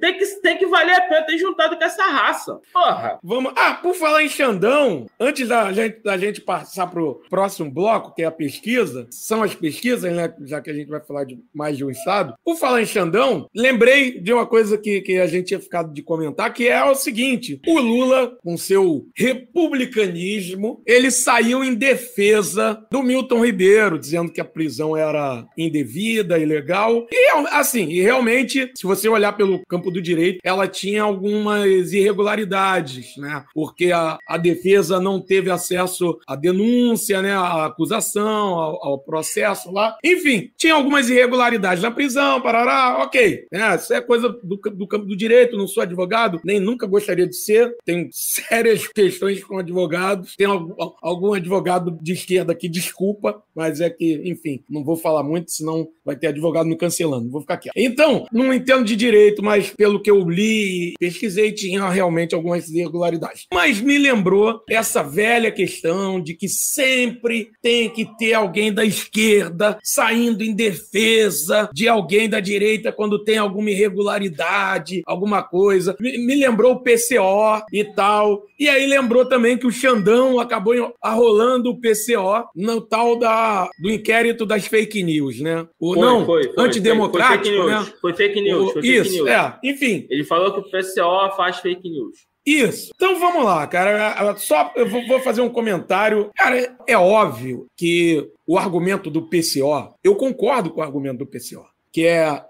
[0.00, 2.60] tem, que, tem que valer a pena ter juntado com essa raça.
[2.72, 3.18] Porra.
[3.22, 3.52] Vamos.
[3.56, 8.22] Ah, por falar em Xandão, antes da gente, da gente passar pro próximo bloco, que
[8.22, 10.32] é a pesquisa, são as pesquisas, né?
[10.44, 12.34] Já que a gente vai falar de mais de um estado.
[12.44, 16.02] Por falar em Xandão, lembrei de uma coisa que, que a gente tinha ficado de
[16.02, 23.02] comentar, que é o seguinte: o Lula, com seu republicanismo, ele saiu em defesa do
[23.02, 27.06] Milton Ribeiro, dizendo que a prisão era indevida, ilegal.
[27.10, 33.16] E assim, e realmente, se você olhar pelo campo do direito, ela tinha algumas irregularidades,
[33.16, 33.44] né?
[33.52, 37.39] Porque a, a defesa não teve acesso à denúncia, né?
[37.40, 39.96] À acusação, ao, ao processo lá.
[40.04, 43.46] Enfim, tinha algumas irregularidades na prisão, parará, ok.
[43.50, 43.76] Né?
[43.76, 47.36] Isso é coisa do, do campo do direito, não sou advogado, nem nunca gostaria de
[47.36, 47.74] ser.
[47.84, 50.34] Tem sérias questões com advogados.
[50.36, 55.22] Tem algum, algum advogado de esquerda que desculpa, mas é que, enfim, não vou falar
[55.22, 57.70] muito, senão vai ter advogado me cancelando, vou ficar aqui.
[57.76, 63.46] Então, não entendo de direito, mas pelo que eu li, pesquisei, tinha realmente algumas irregularidades.
[63.52, 67.29] Mas me lembrou essa velha questão de que sempre
[67.62, 73.38] tem que ter alguém da esquerda saindo em defesa de alguém da direita quando tem
[73.38, 75.96] alguma irregularidade, alguma coisa.
[76.00, 78.42] Me, me lembrou o PCO e tal.
[78.58, 83.90] E aí lembrou também que o Xandão acabou arrolando o PCO no tal da, do
[83.90, 85.66] inquérito das fake news, né?
[85.78, 87.92] O, foi, não, foi, foi, antidemocrático, foi fake news, né?
[88.00, 89.28] Foi fake news, O- foi fake isso, news.
[89.28, 89.58] é.
[89.64, 92.29] Enfim, Ele falou que o PCO faz fake news.
[92.58, 92.92] Isso.
[92.94, 94.36] Então vamos lá, cara.
[94.36, 96.30] Só eu vou fazer um comentário.
[96.36, 101.64] Cara, é óbvio que o argumento do PCO, eu concordo com o argumento do PCO,
[101.92, 102.44] que é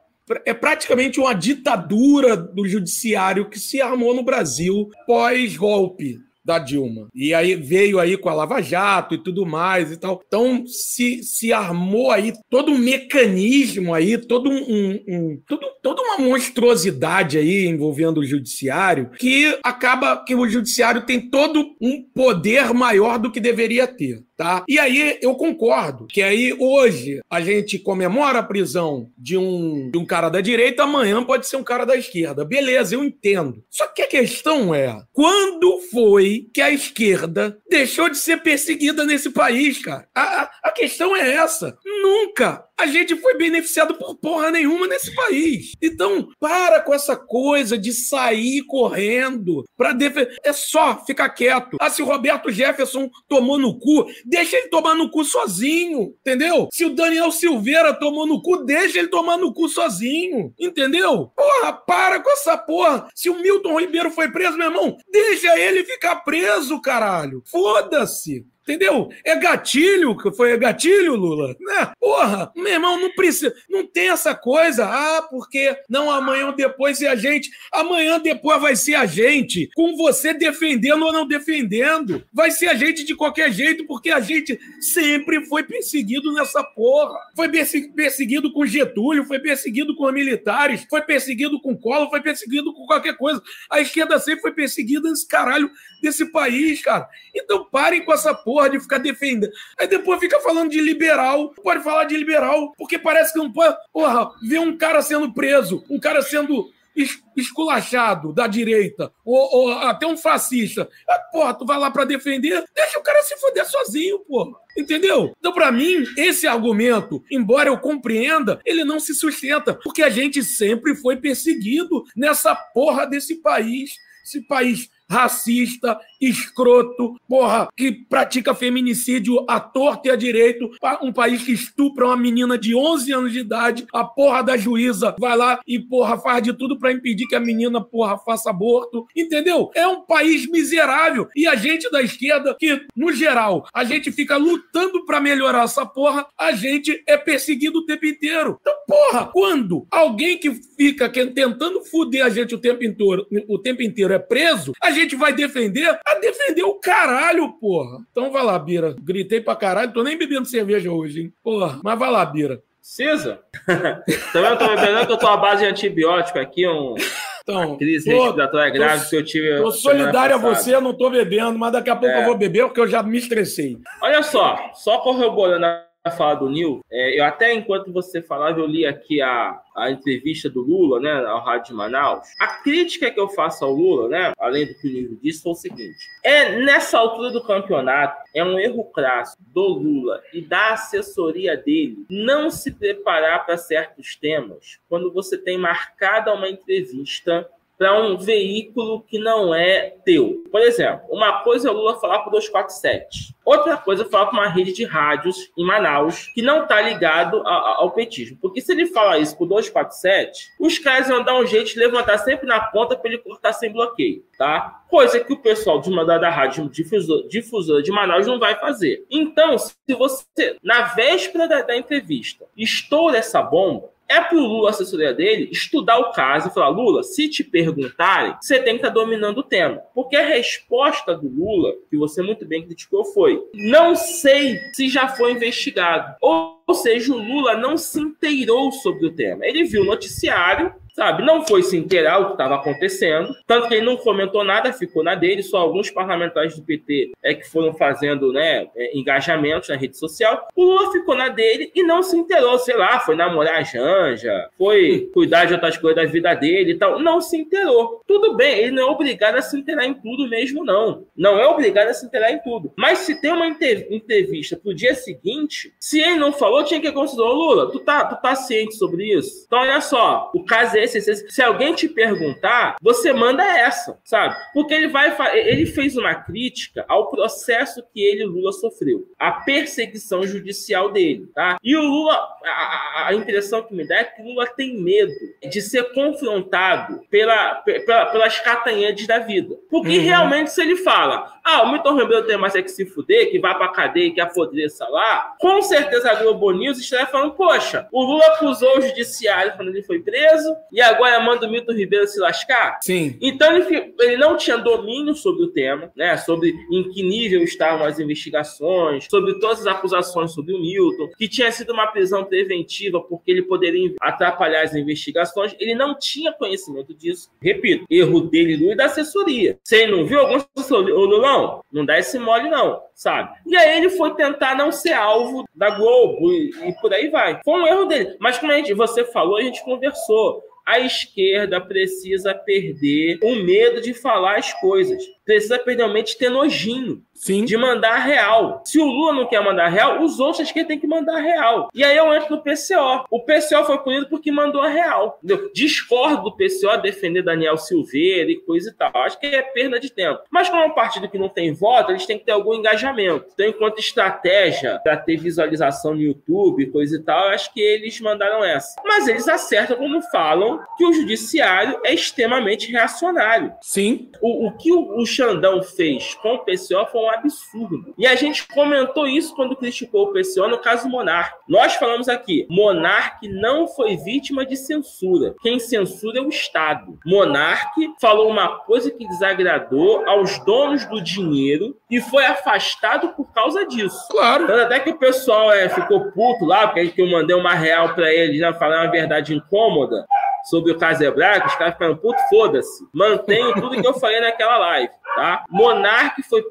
[0.47, 6.21] é praticamente uma ditadura do judiciário que se armou no Brasil pós-golpe
[6.51, 7.07] da Dilma.
[7.15, 10.21] E aí veio aí com a Lava Jato e tudo mais e tal.
[10.27, 16.19] Então se, se armou aí todo um mecanismo aí, todo um, um- tudo, toda uma
[16.19, 23.19] monstruosidade aí envolvendo o judiciário que acaba que o judiciário tem todo um poder maior
[23.19, 24.21] do que deveria ter.
[24.41, 24.65] Tá?
[24.67, 29.99] E aí eu concordo que aí hoje a gente comemora a prisão de um, de
[29.99, 32.43] um cara da direita, amanhã pode ser um cara da esquerda.
[32.43, 33.63] Beleza, eu entendo.
[33.69, 39.29] Só que a questão é: quando foi que a esquerda deixou de ser perseguida nesse
[39.29, 40.09] país, cara?
[40.15, 41.77] A, a, a questão é essa.
[41.85, 45.73] Nunca a gente foi beneficiado por porra nenhuma nesse país.
[45.83, 50.37] Então, para com essa coisa de sair correndo para defender.
[50.43, 51.77] É só ficar quieto.
[51.81, 56.69] Ah, se o Roberto Jefferson tomou no cu, deixa ele tomar no cu sozinho, entendeu?
[56.73, 61.31] Se o Daniel Silveira tomou no cu, deixa ele tomar no cu sozinho, entendeu?
[61.37, 63.09] Porra, para com essa porra.
[63.15, 67.43] Se o Milton Ribeiro foi preso, meu irmão, deixa ele ficar preso, caralho.
[67.51, 68.47] Foda-se.
[68.63, 69.09] Entendeu?
[69.25, 71.57] É gatilho, que foi gatilho, Lula.
[71.59, 71.93] Né?
[71.99, 74.85] Porra, meu irmão, não precisa, não tem essa coisa.
[74.85, 77.51] Ah, porque não amanhã ou depois é a gente.
[77.73, 82.23] Amanhã depois vai ser a gente, com você defendendo ou não defendendo.
[82.33, 87.19] Vai ser a gente de qualquer jeito, porque a gente sempre foi perseguido nessa porra.
[87.35, 92.73] Foi perse- perseguido com Getúlio, foi perseguido com militares, foi perseguido com Collor, foi perseguido
[92.75, 93.43] com qualquer coisa.
[93.71, 95.71] A esquerda sempre foi perseguida nesse caralho
[96.03, 97.09] desse país, cara.
[97.35, 99.53] Então parem com essa porra de ficar defendendo.
[99.79, 101.51] Aí depois fica falando de liberal.
[101.63, 103.77] Pode falar de liberal, porque parece que não pode.
[103.93, 109.73] Porra, ver um cara sendo preso, um cara sendo es- esculachado da direita, ou, ou
[109.73, 110.89] até um fascista.
[111.09, 114.53] Ah, porra, tu vai lá pra defender, deixa o cara se foder sozinho, porra.
[114.77, 115.33] Entendeu?
[115.39, 120.43] Então, pra mim, esse argumento, embora eu compreenda, ele não se sustenta, porque a gente
[120.43, 123.91] sempre foi perseguido nessa porra desse país.
[124.25, 130.71] Esse país racista, escroto, porra, que pratica feminicídio à torta e à direito,
[131.03, 135.17] um país que estupra uma menina de 11 anos de idade, a porra da juíza
[135.19, 139.07] vai lá e, porra, faz de tudo pra impedir que a menina, porra, faça aborto,
[139.17, 139.71] entendeu?
[139.75, 144.37] É um país miserável e a gente da esquerda, que, no geral, a gente fica
[144.37, 148.59] lutando pra melhorar essa porra, a gente é perseguido o tempo inteiro.
[148.61, 153.83] Então, porra, quando alguém que fica tentando fuder a gente o tempo inteiro, o tempo
[153.83, 157.99] inteiro é preso, a gente vai defender a defender o caralho, porra.
[158.11, 158.95] Então vai lá, Bira.
[159.03, 161.33] Gritei pra caralho, tô nem bebendo cerveja hoje, hein?
[161.43, 162.61] Porra, mas vai lá, Bira.
[162.81, 163.41] Precisa?
[164.33, 166.95] Também eu tô bebendo que eu tô à base de antibiótico aqui, um
[167.43, 169.57] Então, crise tô- respiratória grave que eu tive.
[169.59, 172.21] Tô solidário a você, não tô bebendo, mas daqui a pouco É.
[172.23, 173.77] eu vou beber porque eu já me estressei.
[174.03, 178.67] Olha só, só corroborando a fala do Nil, é, eu até enquanto você falava, eu
[178.67, 182.29] li aqui a, a entrevista do Lula, né, ao Rádio Manaus.
[182.39, 185.53] A crítica que eu faço ao Lula, né, além do que o Nil disse, foi
[185.53, 190.75] o seguinte: é nessa altura do campeonato, é um erro crasso do Lula e da
[190.75, 197.49] assessoria dele não se preparar para certos temas quando você tem marcada uma entrevista
[197.81, 200.45] para um veículo que não é teu.
[200.53, 203.35] Por exemplo, uma coisa é o Lula falar para o 247.
[203.43, 207.41] Outra coisa é falar para uma rede de rádios em Manaus que não está ligado
[207.47, 208.37] a- a- ao petismo.
[208.39, 211.79] Porque se ele falar isso para o 247, os caras vão dar um jeito de
[211.79, 214.83] levantar sempre na ponta para ele cortar sem bloqueio, tá?
[214.91, 219.07] Coisa que o pessoal de uma da, rádio difusor- difusora de Manaus não vai fazer.
[219.11, 224.71] Então, se você, na véspera da, da entrevista, estoura essa bomba, é pro Lula, a
[224.71, 228.91] assessoria dele, estudar o caso e falar: Lula, se te perguntarem, você tem que estar
[228.91, 229.81] dominando o tema.
[229.95, 235.09] Porque a resposta do Lula, que você muito bem criticou, foi: não sei se já
[235.09, 236.17] foi investigado.
[236.21, 239.47] Ou seja, o Lula não se inteirou sobre o tema.
[239.47, 240.75] Ele viu o noticiário.
[241.01, 241.25] Sabe?
[241.25, 245.03] Não foi se inteirar o que estava acontecendo, tanto que ele não comentou nada, ficou
[245.03, 249.77] na dele, só alguns parlamentares do PT é que foram fazendo, né, é, engajamentos na
[249.77, 250.47] rede social.
[250.55, 254.51] O Lula ficou na dele e não se inteirou, sei lá, foi namorar a Janja,
[254.59, 256.99] foi cuidar de outras coisas da vida dele e tal.
[256.99, 258.03] Não se inteirou.
[258.07, 261.07] Tudo bem, ele não é obrigado a se inteirar em tudo mesmo, não.
[261.17, 262.75] Não é obrigado a se inteirar em tudo.
[262.77, 267.31] Mas se tem uma entrevista pro dia seguinte, se ele não falou, tinha que considerar,
[267.31, 269.45] Lula, tu tá, tu tá ciente sobre isso?
[269.47, 271.31] Então, olha só, o caso é esse.
[271.31, 274.37] Se alguém te perguntar, você manda essa, sabe?
[274.53, 275.15] Porque ele vai.
[275.37, 279.07] Ele fez uma crítica ao processo que ele, Lula, sofreu.
[279.19, 281.59] A perseguição judicial dele, tá?
[281.63, 282.15] E o Lula,
[282.45, 285.13] a, a impressão que me dá é que o Lula tem medo
[285.49, 289.57] de ser confrontado pela, pela, pelas catanhetes da vida.
[289.71, 290.05] Porque uhum.
[290.05, 293.39] realmente, se ele fala, ah, o Milton Ribeiro tem mais é que se fuder, que
[293.39, 298.03] vai pra cadeia que apodreça lá, com certeza a Globo News estaria falando, poxa, o
[298.03, 302.21] Lula acusou o judiciário quando ele foi preso e agora manda o Milton Ribeiro se
[302.21, 302.79] lascar?
[302.83, 303.17] Sim.
[303.21, 306.17] Então ele, ele não tinha domínio sobre o tema, né?
[306.17, 311.29] Sobre em que nível estavam as investigações, sobre todas as acusações sobre o Milton, que
[311.29, 315.55] tinha sido uma prisão preventiva porque ele poderia atrapalhar as investigações.
[315.59, 317.31] Ele não tinha conhecimento disso.
[317.41, 319.59] Repito, erro dele e da assessoria.
[319.63, 320.85] Você não viu algum assessor?
[320.87, 321.40] Ô, Lulão,
[321.73, 323.31] não dá esse mole, não, sabe?
[323.47, 327.41] E aí ele foi tentar não ser alvo da Globo e, e por aí vai.
[327.45, 328.17] Foi um erro dele.
[328.21, 333.81] Mas como a gente, você falou, a gente conversou a esquerda precisa perder o medo
[333.81, 335.03] de falar as coisas.
[335.31, 337.05] Precisa perder o medo de ter nojinho.
[337.21, 337.45] Sim.
[337.45, 338.63] de mandar real.
[338.65, 341.69] Se o Lula não quer mandar real, os outros que tem que mandar real.
[341.75, 343.05] E aí eu entro no PCO.
[343.11, 345.19] O PCO foi punido porque mandou a real.
[345.23, 345.51] Entendeu?
[345.53, 348.91] Discordo do PCO defender Daniel Silveira e coisa e tal.
[349.03, 350.21] Acho que é perda de tempo.
[350.31, 353.27] Mas como é um partido que não tem voto, eles têm que ter algum engajamento.
[353.35, 358.43] Então, enquanto estratégia para ter visualização no YouTube, coisa e tal, acho que eles mandaram
[358.43, 358.81] essa.
[358.83, 363.53] Mas eles acertam quando falam que o judiciário é extremamente reacionário.
[363.61, 364.11] Sim.
[364.23, 367.93] O, o que o, o Xandão fez com o PCO foi um absurdo.
[367.99, 371.37] E a gente comentou isso quando criticou o PCO no caso Monark.
[371.47, 375.35] Nós falamos aqui, Monark não foi vítima de censura.
[375.43, 376.99] Quem censura é o Estado.
[377.05, 383.67] Monark falou uma coisa que desagradou aos donos do dinheiro e foi afastado por causa
[383.67, 384.09] disso.
[384.11, 384.47] Claro.
[384.47, 388.11] Tanto até que o pessoal é, ficou puto lá, porque eu mandei uma real para
[388.11, 390.07] eles, né, falar uma verdade incômoda
[390.45, 392.85] sobre o Casebra, que os caras ficaram puto, foda-se.
[392.93, 395.45] Mantenho tudo que eu falei naquela live, tá?
[395.51, 396.43] Monark foi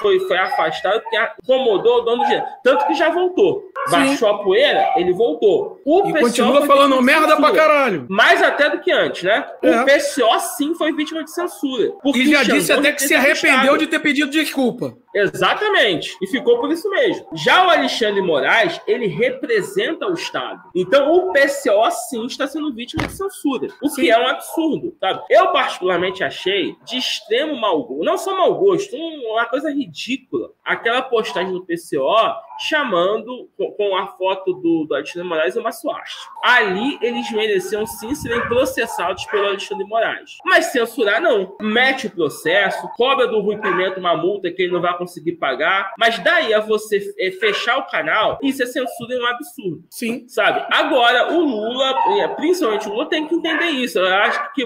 [0.00, 2.44] foi, foi afastado porque incomodou o dono do dinheiro.
[2.62, 3.64] Tanto que já voltou.
[3.90, 5.80] Baixou a poeira, ele voltou.
[5.84, 8.06] O e continua falando merda pra caralho.
[8.08, 9.44] Mais até do que antes, né?
[9.60, 9.80] É.
[9.80, 11.92] O PCO sim foi vítima de censura.
[12.14, 14.96] E já disse até que se arrependeu de ter pedido desculpa.
[15.14, 16.16] Exatamente.
[16.22, 17.26] E ficou por isso mesmo.
[17.34, 20.62] Já o Alexandre Moraes, ele representa o Estado.
[20.74, 23.68] Então o PCO sim está sendo vítima de censura.
[23.82, 25.22] O que é um absurdo, sabe?
[25.28, 30.50] Eu particularmente achei de extremo mau gosto, não só mau gosto, uma coisa ridícula.
[30.64, 36.30] Aquela postagem do PCO chamando com, com a foto do, do Alexandre Moraes uma suástica.
[36.42, 40.38] Ali eles mereciam sim serem processados pelo Alexandre Moraes.
[40.44, 41.56] Mas censurar não.
[41.60, 45.92] Mete o processo, cobra do Rui Pimenta uma multa que ele não vai conseguir pagar,
[45.98, 49.84] mas daí a você é, fechar o canal, isso é censura é um absurdo.
[49.90, 50.26] Sim.
[50.28, 50.64] Sabe?
[50.70, 53.98] Agora, o Lula, é, principalmente o Lula, tem que entender isso.
[53.98, 54.64] Eu acho que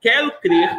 [0.00, 0.70] quero crer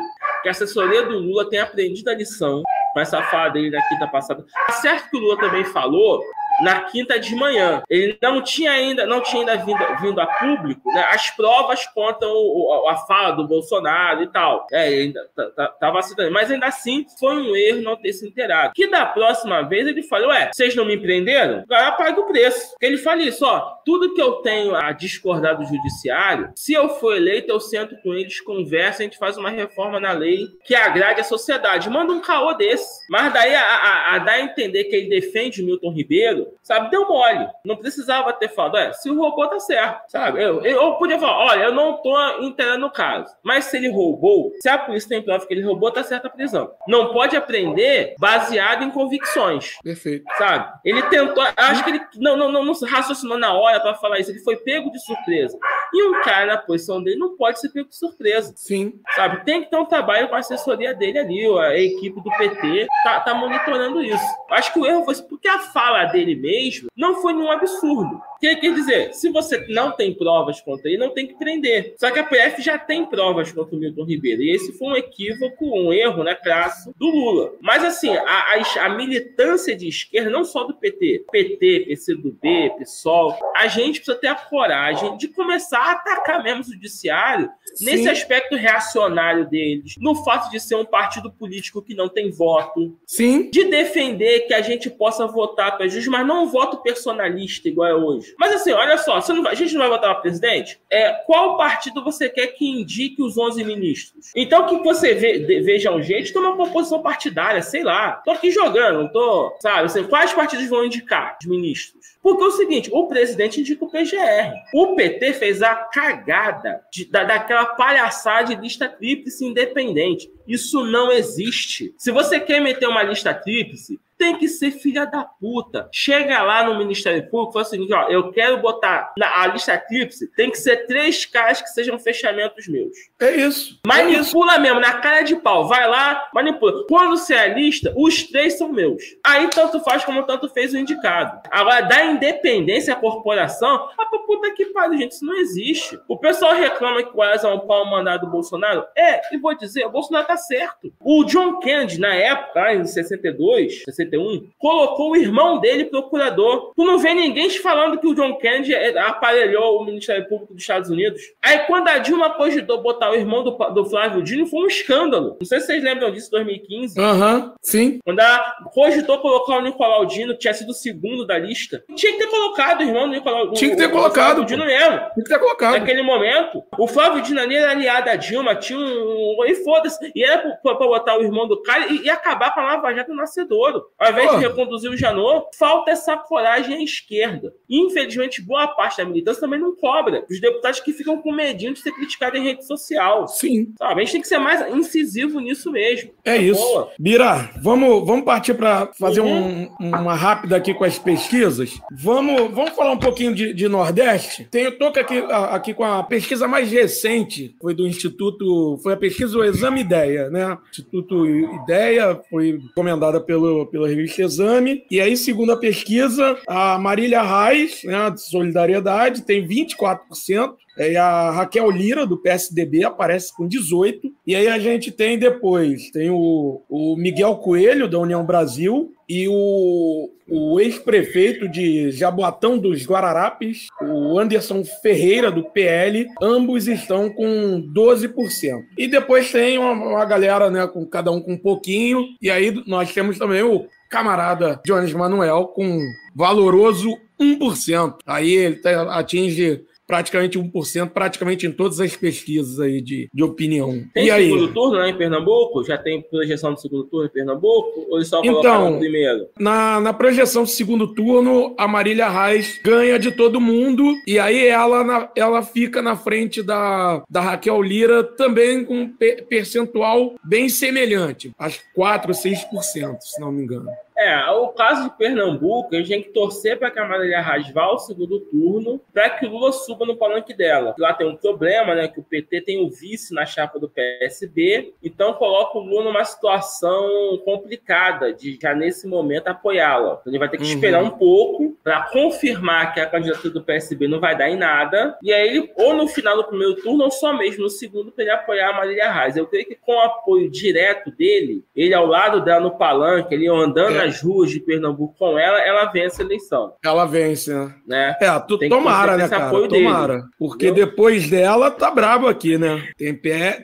[0.42, 2.64] que a assessoria do Lula tenha aprendido a lição
[2.94, 4.46] com essa fala dele da quinta passada.
[4.68, 6.22] Tá certo que o Lula também falou
[6.62, 7.82] na quinta de manhã.
[7.90, 12.28] Ele não tinha ainda, não tinha ainda vindo, vindo a público né, as provas contra
[12.28, 14.68] o, a fala do Bolsonaro e tal.
[14.72, 15.22] É, ainda
[15.58, 16.32] estava citando.
[16.32, 18.74] Mas ainda assim, foi um erro não ter se inteirado.
[18.76, 21.64] Que da próxima vez ele falou: Ué, vocês não me prenderam?
[21.70, 22.76] Agora paga o preço.
[22.82, 27.16] Ele fala isso: ó, tudo que eu tenho a discordar do judiciário, se eu for
[27.16, 31.22] eleito, eu sento com eles, converso, a gente faz uma reforma na lei que agrade
[31.22, 31.90] a sociedade.
[31.90, 33.06] Manda um caô desse.
[33.10, 36.90] Mas daí a, a, a dar a entender que ele defende o Milton Ribeiro, sabe?
[36.90, 37.48] Deu mole.
[37.66, 40.42] Não precisava ter falado, é, se o robô tá certo, sabe?
[40.42, 43.34] Eu, eu podia falar, olha, eu não tô entendendo o caso.
[43.44, 46.32] Mas se ele roubou, se a polícia tem prova que ele roubou, tá certa a
[46.32, 46.72] prisão.
[46.88, 49.78] Não pode aprender baseado em convicções.
[49.84, 50.26] Perfeito.
[50.38, 50.72] Sabe?
[50.86, 54.32] Ele tentou, acho que ele não, não, não, não raciocinou na hora para falar isso.
[54.32, 55.58] Ele foi pego de surpresa.
[55.94, 58.54] E um cara na posição dele não pode ser pego de surpresa.
[58.56, 58.94] Sim.
[59.16, 59.44] Sabe?
[59.44, 63.20] Tem que ter um trabalho com a assessoria dele ali, a equipe do PT tá,
[63.20, 64.24] tá monitorando isso.
[64.50, 68.22] Acho que o erro foi porque a fala dele ele mesmo, não foi nenhum absurdo.
[68.40, 71.94] Que quer dizer, se você não tem provas contra ele, não tem que prender.
[72.00, 74.42] Só que a PF já tem provas contra o Milton Ribeiro.
[74.42, 77.54] E esse foi um equívoco, um erro, né, crasso do Lula.
[77.62, 83.38] Mas assim, a, a, a militância de esquerda, não só do PT, PT, PCdoB, PSOL,
[83.56, 87.86] a gente precisa ter a coragem de começar a atacar mesmo o judiciário Sim.
[87.86, 92.98] nesse aspecto reacionário deles, no fato de ser um partido político que não tem voto.
[93.06, 93.52] Sim.
[93.52, 97.88] De defender que a gente possa votar para juiz, mas não um voto personalista igual
[97.88, 98.36] é hoje.
[98.40, 100.80] Mas assim, olha só, a gente não vai votar para presidente?
[100.90, 104.32] É, qual partido você quer que indique os 11 ministros?
[104.36, 108.14] Então que você ve, veja um jeito de tomar uma composição partidária, sei lá.
[108.24, 109.86] Tô aqui jogando, não tô, sabe?
[109.86, 112.02] Assim, quais partidos vão indicar os ministros?
[112.22, 114.54] Porque é o seguinte, o presidente indica o PGR.
[114.74, 120.32] O PT fez a cagada de, da, daquela palhaçada de lista tríplice independente.
[120.48, 121.96] Isso não existe.
[121.98, 125.90] Se você quer meter uma lista tríplice, tem que ser filha da puta.
[125.92, 129.48] Chega lá no Ministério Público e fala o seguinte: ó, eu quero botar na a
[129.48, 132.96] lista tríplice, tem que ser três caras que sejam fechamentos meus.
[133.20, 133.80] É isso.
[133.84, 134.62] Manipula é isso.
[134.62, 135.68] mesmo, na cara de pau.
[135.68, 136.86] Vai lá, manipula.
[136.88, 139.02] Quando você é a lista, os três são meus.
[139.26, 141.42] Aí tanto faz como tanto fez o indicado.
[141.50, 146.00] Agora, da independência à corporação, a puta que pariu, gente, isso não existe.
[146.08, 148.86] O pessoal reclama que o Aras é um pau mandado do Bolsonaro.
[148.96, 150.94] É, e vou dizer, o Bolsonaro tá certo.
[151.00, 154.11] O John Kennedy, na época, em 62, 62
[154.58, 156.72] colocou o irmão dele procurador.
[156.76, 160.54] Tu não vê ninguém te falando que o John Kennedy é, aparelhou o Ministério Público
[160.54, 161.22] dos Estados Unidos.
[161.42, 165.38] Aí quando a Dilma cogitou botar o irmão do, do Flávio Dino, foi um escândalo.
[165.40, 167.00] Não sei se vocês lembram disso, 2015.
[167.00, 168.00] Aham, uhum, sim.
[168.04, 171.84] Quando ela cogitou colocar o Nicolau Dino, que tinha sido o segundo da lista.
[171.96, 174.42] Tinha que ter colocado o irmão do Nicolau Tinha que ter o, colocado.
[174.42, 174.98] O Dino mesmo.
[174.98, 175.74] Tinha que ter colocado.
[175.74, 179.38] Naquele momento, o Flávio Dino ali era aliado da Dilma, tinha um.
[179.46, 180.12] E foda-se.
[180.16, 182.94] E era pra, pra, botar o irmão do cara e, e acabar com a Lava
[182.94, 183.84] Jato nascedouro.
[184.02, 187.54] Ao invés de reconduzir o Janot, falta essa coragem à esquerda.
[187.70, 190.26] Infelizmente, boa parte da militância também não cobra.
[190.28, 193.28] Os deputados que ficam com medinho de ser criticados em rede social.
[193.28, 193.74] Sim.
[193.78, 194.02] Sabe?
[194.02, 196.12] A gente tem que ser mais incisivo nisso mesmo.
[196.26, 196.60] É tá isso.
[196.60, 196.90] Boa.
[196.98, 199.70] Bira, vamos, vamos partir para fazer uhum.
[199.80, 201.80] um, uma rápida aqui com as pesquisas.
[201.92, 204.48] Vamos, vamos falar um pouquinho de, de Nordeste.
[204.50, 209.34] Tenho, tô aqui, aqui com a pesquisa mais recente, foi do Instituto, foi a pesquisa
[209.34, 210.58] do Exame Ideia, né?
[210.72, 211.24] Instituto
[211.64, 214.84] Ideia, foi encomendada pelo, pela revista Exame.
[214.90, 220.56] E aí, segundo a pesquisa, a Marília Reis, né, de Solidariedade, tem 24%.
[220.78, 224.12] E a Raquel Lira, do PSDB, aparece com 18%.
[224.26, 229.28] E aí a gente tem depois, tem o, o Miguel Coelho, da União Brasil, e
[229.28, 237.62] o, o ex-prefeito de Jaboatão dos Guararapes, o Anderson Ferreira, do PL, ambos estão com
[237.76, 238.64] 12%.
[238.78, 242.64] E depois tem uma, uma galera, né, com cada um com um pouquinho, e aí
[242.66, 245.86] nós temos também o camarada Jones Manuel com
[246.16, 247.98] valoroso 1%.
[248.08, 253.84] Aí ele tá, atinge praticamente 1%, praticamente em todas as pesquisas aí de, de opinião.
[253.94, 254.30] Tem e aí?
[254.30, 255.66] segundo turno né, em Pernambuco?
[255.66, 257.88] Já tem projeção do segundo turno em Pernambuco?
[257.90, 259.28] Ou eles só então, primeiro?
[259.38, 264.48] Na, na projeção do segundo turno, a Marília Reis ganha de todo mundo e aí
[264.48, 268.94] ela, na, ela fica na frente da, da Raquel Lira também com um
[269.28, 273.68] percentual bem semelhante, acho 4 ou 6%, se não me engano.
[273.98, 277.52] É, o caso de Pernambuco, a gente tem que torcer para que a Marília Reis
[277.52, 280.74] vá ao segundo turno para que o Lula suba no palanque dela.
[280.78, 281.88] Lá tem um problema, né?
[281.88, 286.04] Que o PT tem o vice na chapa do PSB, então coloca o Lula numa
[286.04, 290.00] situação complicada de já nesse momento apoiá-la.
[290.02, 290.50] Então, ele vai ter que uhum.
[290.50, 294.98] esperar um pouco para confirmar que a candidatura do PSB não vai dar em nada.
[295.04, 298.04] E aí, ele, ou no final do primeiro turno, ou só mesmo no segundo, para
[298.04, 299.18] ele apoiar a Marília Reis.
[299.18, 303.28] Eu creio que com o apoio direto dele, ele ao lado dela no palanque, ele
[303.28, 306.54] andando é nas ruas de Pernambuco com ela, ela vence a eleição.
[306.64, 307.54] Ela vence, né?
[307.68, 307.98] né?
[308.00, 309.32] É, tu, tomara, né, cara?
[309.48, 309.96] Tomara.
[309.98, 310.66] Dele, porque entendeu?
[310.68, 312.70] depois dela tá brabo aqui, né?
[312.78, 312.96] Tem,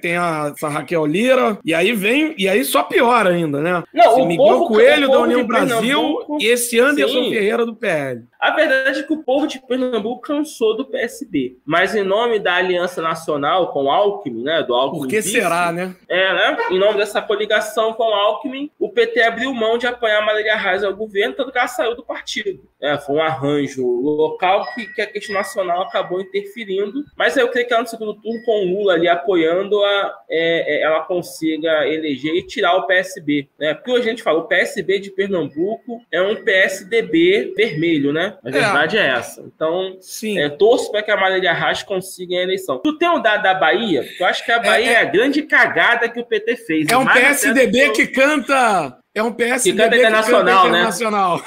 [0.01, 3.83] tem a essa Raquel Lira, e aí vem, e aí só piora ainda, né?
[3.93, 7.29] Não, esse o Miguel povo, Coelho da União Brasil e esse Anderson sim.
[7.29, 8.23] Ferreira do PL.
[8.39, 12.55] A verdade é que o povo de Pernambuco cansou do PSB, mas em nome da
[12.55, 15.95] Aliança Nacional com Alckmin, né, do Alckmin Por que vice, será, né?
[16.07, 16.57] É, né?
[16.69, 19.87] Em nome dessa coligação com Alckmin, o PT abriu mão de
[20.27, 22.67] Marília Reis ao governo, tanto que ela saiu do partido.
[22.81, 27.67] É, foi um arranjo local que, que, a questão nacional acabou interferindo, mas eu creio
[27.67, 31.87] que ela no segundo turno, com o Lula ali apoiando, a, é, é, ela consiga
[31.87, 33.47] eleger e tirar o PSB.
[33.57, 33.73] Né?
[33.73, 38.37] Porque hoje a gente fala, o PSB de Pernambuco é um PSDB vermelho, né?
[38.43, 39.41] A verdade é, é essa.
[39.41, 40.39] Então, Sim.
[40.39, 42.79] É, torço para que a Marília Reis consiga a eleição.
[42.79, 44.05] Tu tem um dado da Bahia?
[44.19, 46.87] Eu acho que a é, Bahia é, é, a grande cagada que o PT fez.
[46.89, 50.77] É um PSDB que canta É um PSDB que canta internacional, que né?
[50.77, 51.41] internacional.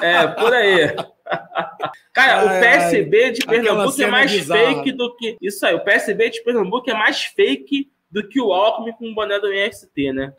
[0.00, 0.94] É, por aí.
[2.12, 4.60] Cara, o PSB de Pernambuco é mais bizarra.
[4.60, 5.36] fake do que.
[5.42, 9.14] Isso aí, o PSB de Pernambuco é mais fake do que o Alckmin com o
[9.14, 10.32] boné do MST, né?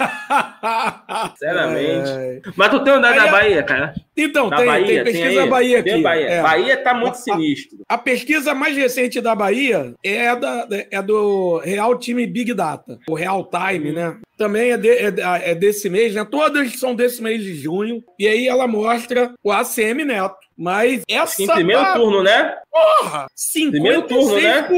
[1.30, 2.10] Sinceramente.
[2.10, 2.40] É.
[2.56, 3.94] Mas tu tem andado na Bahia, cara?
[4.16, 5.90] Então, tem, Bahia, tem pesquisa tem da Bahia aqui.
[5.90, 6.26] Tem Bahia.
[6.26, 6.42] É.
[6.42, 7.78] Bahia tá muito a, sinistro.
[7.88, 13.14] A, pesquisa mais recente da Bahia é, da, é do Real Time Big Data, o
[13.14, 13.94] Real Time, uhum.
[13.94, 14.16] né?
[14.36, 15.12] Também é, de, é,
[15.44, 16.24] é, desse mês, né?
[16.24, 18.02] Todas são desse mês de junho.
[18.18, 20.42] E aí ela mostra o ACM Neto.
[20.58, 21.42] Mas essa.
[21.42, 21.94] Em primeiro tá...
[21.94, 22.56] turno, né?
[22.70, 23.26] Porra!
[23.36, 24.68] 56% primeiro turno, né?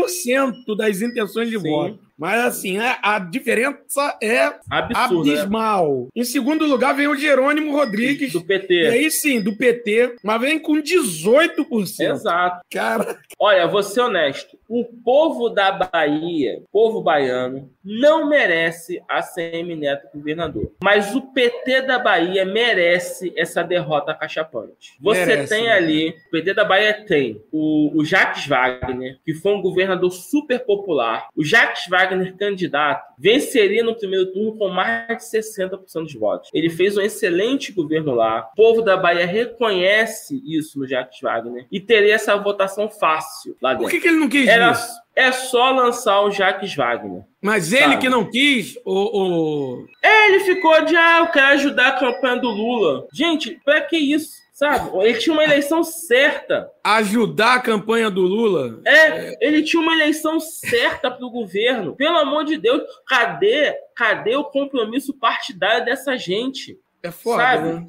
[0.76, 1.70] das intenções de Sim.
[1.70, 2.04] voto.
[2.18, 5.38] Mas assim, a, a diferença é Absurdo, né?
[5.38, 6.08] abismal.
[6.14, 8.32] Em segundo lugar vem o Jerônimo Rodrigues.
[8.32, 8.74] Do PT.
[8.74, 12.00] E aí sim, do PT, mas vem com 18%.
[12.00, 12.64] Exato.
[12.70, 13.18] Cara.
[13.38, 14.56] Olha, vou ser honesto.
[14.68, 20.72] O povo da Bahia, povo baiano, não merece a CM Neto governador.
[20.82, 24.96] Mas o PT da Bahia merece essa derrota cachapante.
[25.00, 25.72] Você merece, tem né?
[25.72, 30.60] ali, o PT da Bahia tem o, o Jacques Wagner, que foi um governador super
[30.60, 31.28] popular.
[31.36, 36.50] O Jacques Wagner, candidato, venceria no primeiro turno com mais de 60% dos votos.
[36.52, 38.48] Ele fez um excelente governo lá.
[38.52, 43.70] O povo da Bahia reconhece isso no Jacques Wagner e teria essa votação fácil lá
[43.72, 43.84] dentro.
[43.84, 45.04] Por que, que ele não quis Era, isso?
[45.16, 47.22] É só lançar o Jacques Wagner.
[47.40, 47.98] Mas ele sabe?
[47.98, 49.86] que não quis, o, o.
[50.02, 53.06] Ele ficou de, ah, eu quero ajudar a campanha do Lula.
[53.12, 54.43] Gente, pra que isso?
[54.54, 54.96] Sabe?
[55.04, 56.70] Ele tinha uma eleição certa.
[56.84, 58.80] Ajudar a campanha do Lula?
[58.86, 61.96] É, ele tinha uma eleição certa para o governo.
[61.96, 66.78] Pelo amor de Deus, cadê, cadê o compromisso partidário dessa gente?
[67.02, 67.68] É foda, sabe?
[67.68, 67.86] né?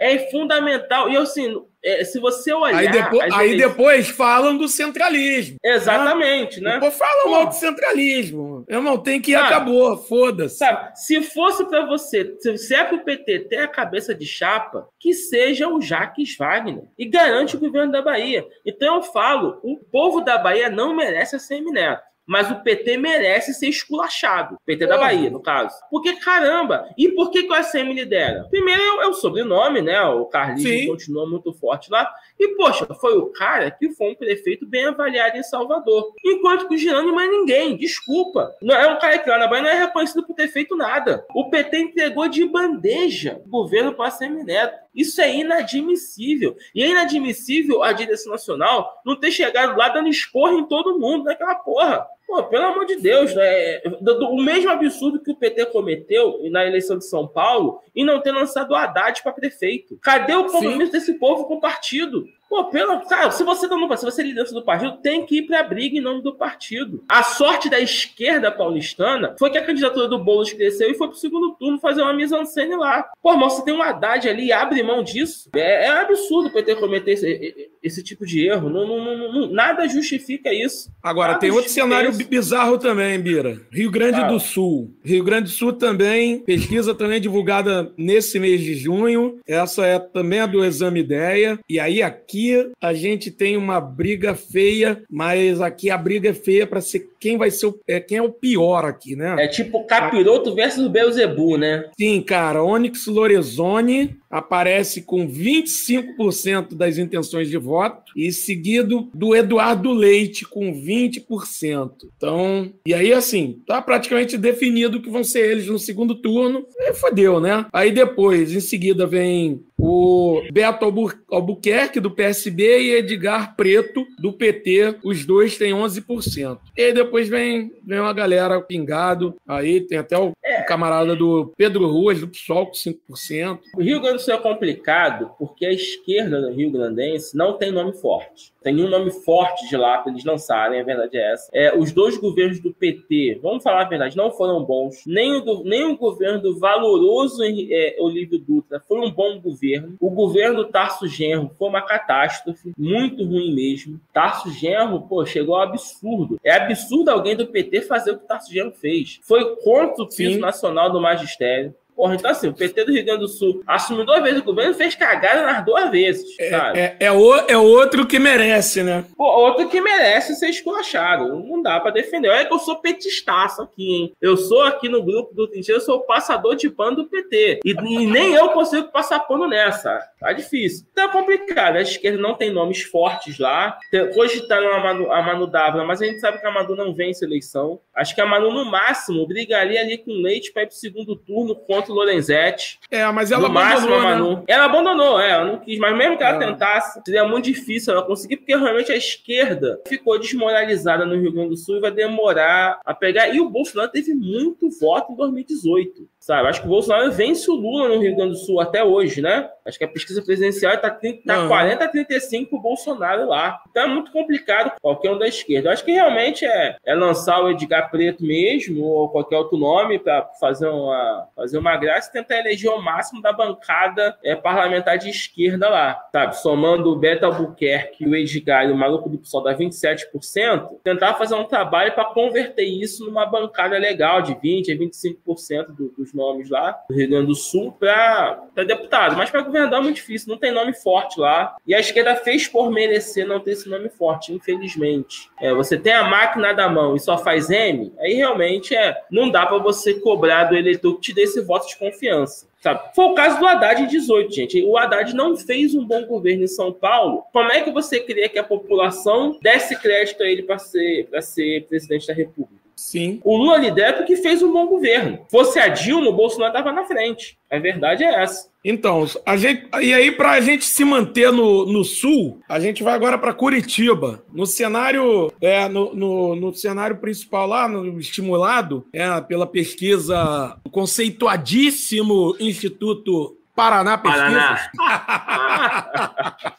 [0.00, 1.08] É fundamental.
[1.10, 2.76] E assim, é, se você olhar.
[2.76, 5.56] Aí, depois, aí depois falam do centralismo.
[5.64, 6.70] Exatamente, né?
[6.70, 6.74] né?
[6.74, 8.64] Depois falam mal do centralismo.
[8.68, 10.58] Eu não tenho que ir, acabou, foda-se.
[10.58, 14.88] Sabe, se fosse para você, se é para o PT ter a cabeça de chapa,
[14.98, 18.46] que seja o Jacques Wagner e garante o governo da Bahia.
[18.64, 23.54] Então eu falo, o povo da Bahia não merece a semineto mas o PT merece
[23.54, 24.56] ser esculachado.
[24.64, 25.74] PT da Bahia, no caso.
[25.90, 28.46] Porque, caramba, e por que, que o ACM lidera?
[28.50, 30.00] Primeiro é o sobrenome, né?
[30.02, 32.10] O Carlinhos continua muito forte lá.
[32.38, 36.12] E, poxa, foi o cara que foi um prefeito bem avaliado em Salvador.
[36.24, 38.54] Enquanto que o Girando não é ninguém, desculpa.
[38.62, 41.24] Não é um cara que lá na Bahia não é reconhecido por ter feito nada.
[41.34, 44.82] O PT entregou de bandeja o governo para o ACM Neto.
[44.94, 46.56] Isso é inadmissível.
[46.74, 51.24] E é inadmissível a direção nacional não ter chegado lá dando esporro em todo mundo
[51.24, 52.06] naquela porra.
[52.26, 53.82] Pô, pelo amor de Deus, né?
[54.30, 58.32] O mesmo absurdo que o PT cometeu na eleição de São Paulo e não ter
[58.32, 59.98] lançado o Haddad para prefeito.
[60.00, 60.92] Cadê o compromisso Sim.
[60.92, 62.26] desse povo com o partido?
[62.52, 65.38] Pô, pelo, cara, se você tá no, se você é liderança do partido, tem que
[65.38, 67.02] ir para a briga em nome do partido.
[67.08, 71.16] A sorte da esquerda paulistana foi que a candidatura do Boulos cresceu e foi pro
[71.16, 73.10] segundo turno fazer uma mise-en-scène lá.
[73.22, 75.48] Pô, mas você tem um Haddad ali e abre mão disso.
[75.54, 78.68] É, é um absurdo o PT cometer esse, esse tipo de erro.
[78.68, 80.92] Não, não, não, nada justifica isso.
[81.02, 82.28] Agora, nada tem outro cenário isso.
[82.28, 83.62] bizarro também, Bira.
[83.72, 84.24] Rio Grande ah.
[84.24, 84.94] do Sul.
[85.02, 89.40] Rio Grande do Sul também, pesquisa também divulgada nesse mês de junho.
[89.46, 91.58] Essa é também a do Exame Ideia.
[91.66, 96.34] E aí aqui aqui a gente tem uma briga feia, mas aqui a briga é
[96.34, 99.36] feia para ser quem vai ser o, é, quem é o pior aqui, né?
[99.38, 101.88] É tipo Capiroto versus Belzebu, né?
[101.96, 102.64] Sim, cara.
[102.64, 110.72] Onyx Lorenzoni aparece com 25% das intenções de voto e seguido do Eduardo Leite com
[110.72, 111.92] 20%.
[112.16, 116.66] Então, e aí assim, tá praticamente definido que vão ser eles no segundo turno.
[116.80, 117.66] E fodeu, né?
[117.72, 120.84] Aí depois, em seguida vem o Beto
[121.28, 126.58] Albuquerque do PSB e Edgar Preto do PT, os dois têm 11%.
[126.76, 130.62] E aí depois vem, vem uma galera pingado, aí tem até o é.
[130.62, 133.58] camarada do Pedro Ruas do PSOL com 5%.
[133.76, 137.72] O Rio Grande do Sul é complicado porque a esquerda do Rio Grandense não tem
[137.72, 138.51] nome forte.
[138.62, 141.50] Tem nenhum nome forte de lá para eles lançarem, a verdade é essa.
[141.52, 145.02] É, os dois governos do PT, vamos falar a verdade, não foram bons.
[145.06, 149.96] Nem o, do, nem o governo do valoroso é, Olívio Dutra foi um bom governo.
[150.00, 154.00] O governo do Tarso Genro foi uma catástrofe, muito ruim mesmo.
[154.12, 156.38] Tarso Genro, pô, chegou ao absurdo.
[156.42, 159.20] É absurdo alguém do PT fazer o que o Tarso Genro fez.
[159.22, 161.74] Foi contra o piso nacional do magistério.
[161.94, 164.72] Porra, então assim, o PT do Rio Grande do Sul assumiu duas vezes o governo
[164.72, 166.78] e fez cagada nas duas vezes, é, sabe?
[166.78, 169.04] É, é, o, é outro que merece, né?
[169.16, 171.28] Pô, outro que merece ser esculachado.
[171.28, 172.28] Não dá para defender.
[172.28, 174.12] Olha que eu sou petistaço aqui, hein?
[174.20, 177.60] Eu sou aqui no grupo do Trincheiro, eu sou o passador de pano do PT.
[177.64, 179.98] E, e, nem eu consigo passar pano nessa.
[180.18, 180.86] Tá difícil.
[180.92, 181.76] Então é complicado.
[181.76, 183.78] A esquerda não tem nomes fortes lá.
[184.14, 187.24] Cogitaram a Manu, a Manu Dávila, mas a gente sabe que a Manu não vence
[187.24, 187.80] a eleição.
[187.94, 191.54] Acho que a Manu, no máximo, brigaria ali com leite para ir pro segundo turno
[191.54, 192.78] contra contra o Lorenzetti.
[192.90, 194.14] É, mas ela no máximo, abandonou, né?
[194.34, 194.44] Manu.
[194.46, 195.78] Ela abandonou, é, ela não quis.
[195.78, 196.46] Mas mesmo que ela É.
[196.46, 201.50] tentasse, seria muito difícil ela conseguir, porque realmente a esquerda ficou desmoralizada no Rio Grande
[201.50, 203.28] do Sul e vai demorar a pegar.
[203.28, 206.08] E o Bolsonaro teve muito voto em 2018.
[206.22, 206.48] Sabe?
[206.48, 209.50] Acho que o Bolsonaro vence o Lula no Rio Grande do Sul até hoje, né?
[209.66, 211.48] Acho que a pesquisa presidencial tá, 30, tá.
[211.48, 213.60] 40 a 35 pro Bolsonaro lá.
[213.68, 215.68] Então é muito complicado qualquer um da esquerda.
[215.68, 219.98] Eu acho que realmente é, é lançar o Edgar Preto mesmo, ou qualquer outro nome,
[219.98, 224.98] para fazer uma, fazer uma graça e tentar eleger o máximo da bancada é, parlamentar
[224.98, 226.00] de esquerda lá.
[226.12, 226.36] Sabe?
[226.38, 231.34] Somando o Beto Albuquerque, o Edgar e o maluco do PSOL dá 27%, tentar fazer
[231.34, 236.50] um trabalho para converter isso numa bancada legal de 20% a 25% do- dos nomes
[236.50, 239.16] lá do Rio Grande do Sul para deputado.
[239.16, 241.56] Mas para governador é muito difícil, não tem nome forte lá.
[241.66, 245.30] E a esquerda fez por merecer não ter esse nome forte, infelizmente.
[245.40, 249.30] É, você tem a máquina da mão e só faz M, aí realmente é, não
[249.30, 252.50] dá para você cobrar do eleitor que te dê esse voto de confiança.
[252.62, 252.94] Sabe?
[252.94, 254.62] Foi o caso do Haddad em 18, gente.
[254.62, 257.24] O Haddad não fez um bom governo em São Paulo.
[257.32, 261.66] Como é que você queria que a população desse crédito a ele para ser, ser
[261.66, 262.61] presidente da República?
[262.76, 263.20] Sim.
[263.24, 265.20] O Lula lidera porque fez um bom governo.
[265.30, 267.38] Fosse a Dilma, o Bolsonaro estava na frente.
[267.50, 268.50] A verdade é essa.
[268.64, 272.82] Então, a gente, e aí, para a gente se manter no, no sul, a gente
[272.82, 274.22] vai agora para Curitiba.
[274.32, 280.70] No cenário, é, no, no, no cenário principal lá, no estimulado, é, pela pesquisa do
[280.70, 284.28] conceituadíssimo Instituto Paraná Pesquisas.
[284.28, 285.51] Paraná.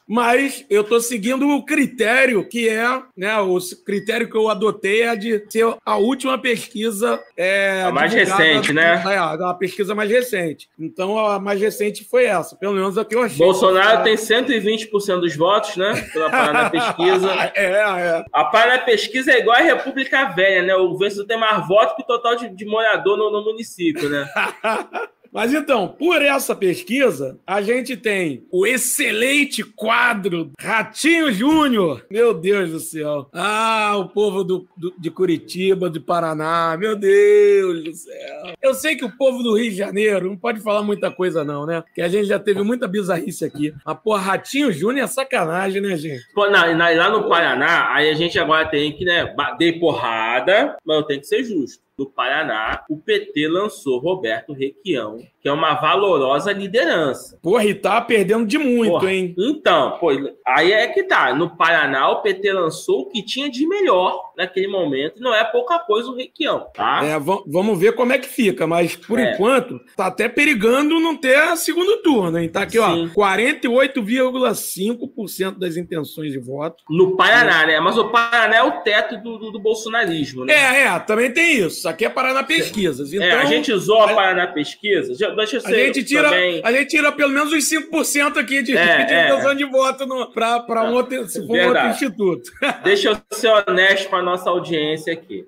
[0.07, 3.37] Mas eu estou seguindo o critério que é, né?
[3.39, 7.21] O critério que eu adotei é de ser a última pesquisa.
[7.37, 9.01] É, A mais recente, né?
[9.05, 10.69] É, a pesquisa mais recente.
[10.77, 13.37] Então a mais recente foi essa, pelo menos a que eu achei.
[13.37, 15.93] Bolsonaro tem 120% dos votos, né?
[16.11, 17.33] Pela Paraná Pesquisa.
[17.55, 18.25] É, é.
[18.31, 20.75] A Paraná Pesquisa é igual a República Velha, né?
[20.75, 24.27] O vencedor tem mais votos que o total de, de morador no, no município, né?
[25.33, 32.05] Mas então, por essa pesquisa, a gente tem o excelente quadro Ratinho Júnior.
[32.11, 33.27] Meu Deus do céu.
[33.33, 36.77] Ah, o povo do, do- de Curitiba, de Paraná.
[36.79, 38.53] Meu Deus do céu.
[38.61, 41.65] Eu sei que o povo do Rio de Janeiro não pode falar muita coisa, não,
[41.65, 41.83] né?
[41.95, 43.73] Que a gente já teve muita bizarrice aqui.
[43.85, 46.23] Mas, pô, Ratinho Júnior é sacanagem, né, gente?
[46.33, 50.77] Pô, na- na- lá no Paraná, aí a gente agora tem que, né, bater porrada,
[50.85, 51.81] mas eu tenho que ser justo.
[51.97, 57.37] No Paraná, o PT lançou Roberto Requião, que é uma valorosa liderança.
[57.43, 59.35] Porra, e tá perdendo de muito, Porra, hein?
[59.37, 60.09] Então, pô,
[60.47, 61.35] aí é que tá.
[61.35, 65.21] No Paraná, o PT lançou o que tinha de melhor naquele momento.
[65.21, 67.01] Não é pouca coisa o Requião, tá?
[67.03, 69.33] É, va- vamos ver como é que fica, mas por É.
[69.33, 72.47] enquanto tá até perigando não ter segundo turno, hein?
[72.47, 73.09] Tá aqui, ó, Sim.
[73.13, 76.83] 48,5% das intenções de voto.
[76.89, 77.79] No Paraná, né?
[77.79, 80.53] Mas o Paraná é o teto do, do, do bolsonarismo, né?
[80.53, 81.87] É, é, também tem isso.
[81.87, 83.13] Aqui é Paraná Pesquisas.
[83.13, 85.13] Então, É, a gente usou a Paraná Pesquisa.
[85.33, 86.61] Eu a gente tira, também.
[86.63, 89.55] a gente tira pelo menos uns 5% aqui de, É, de é.
[89.55, 92.51] de voto para um outro, se for outro instituto.
[92.83, 95.45] Deixa eu ser honesto com a nossa audiência aqui.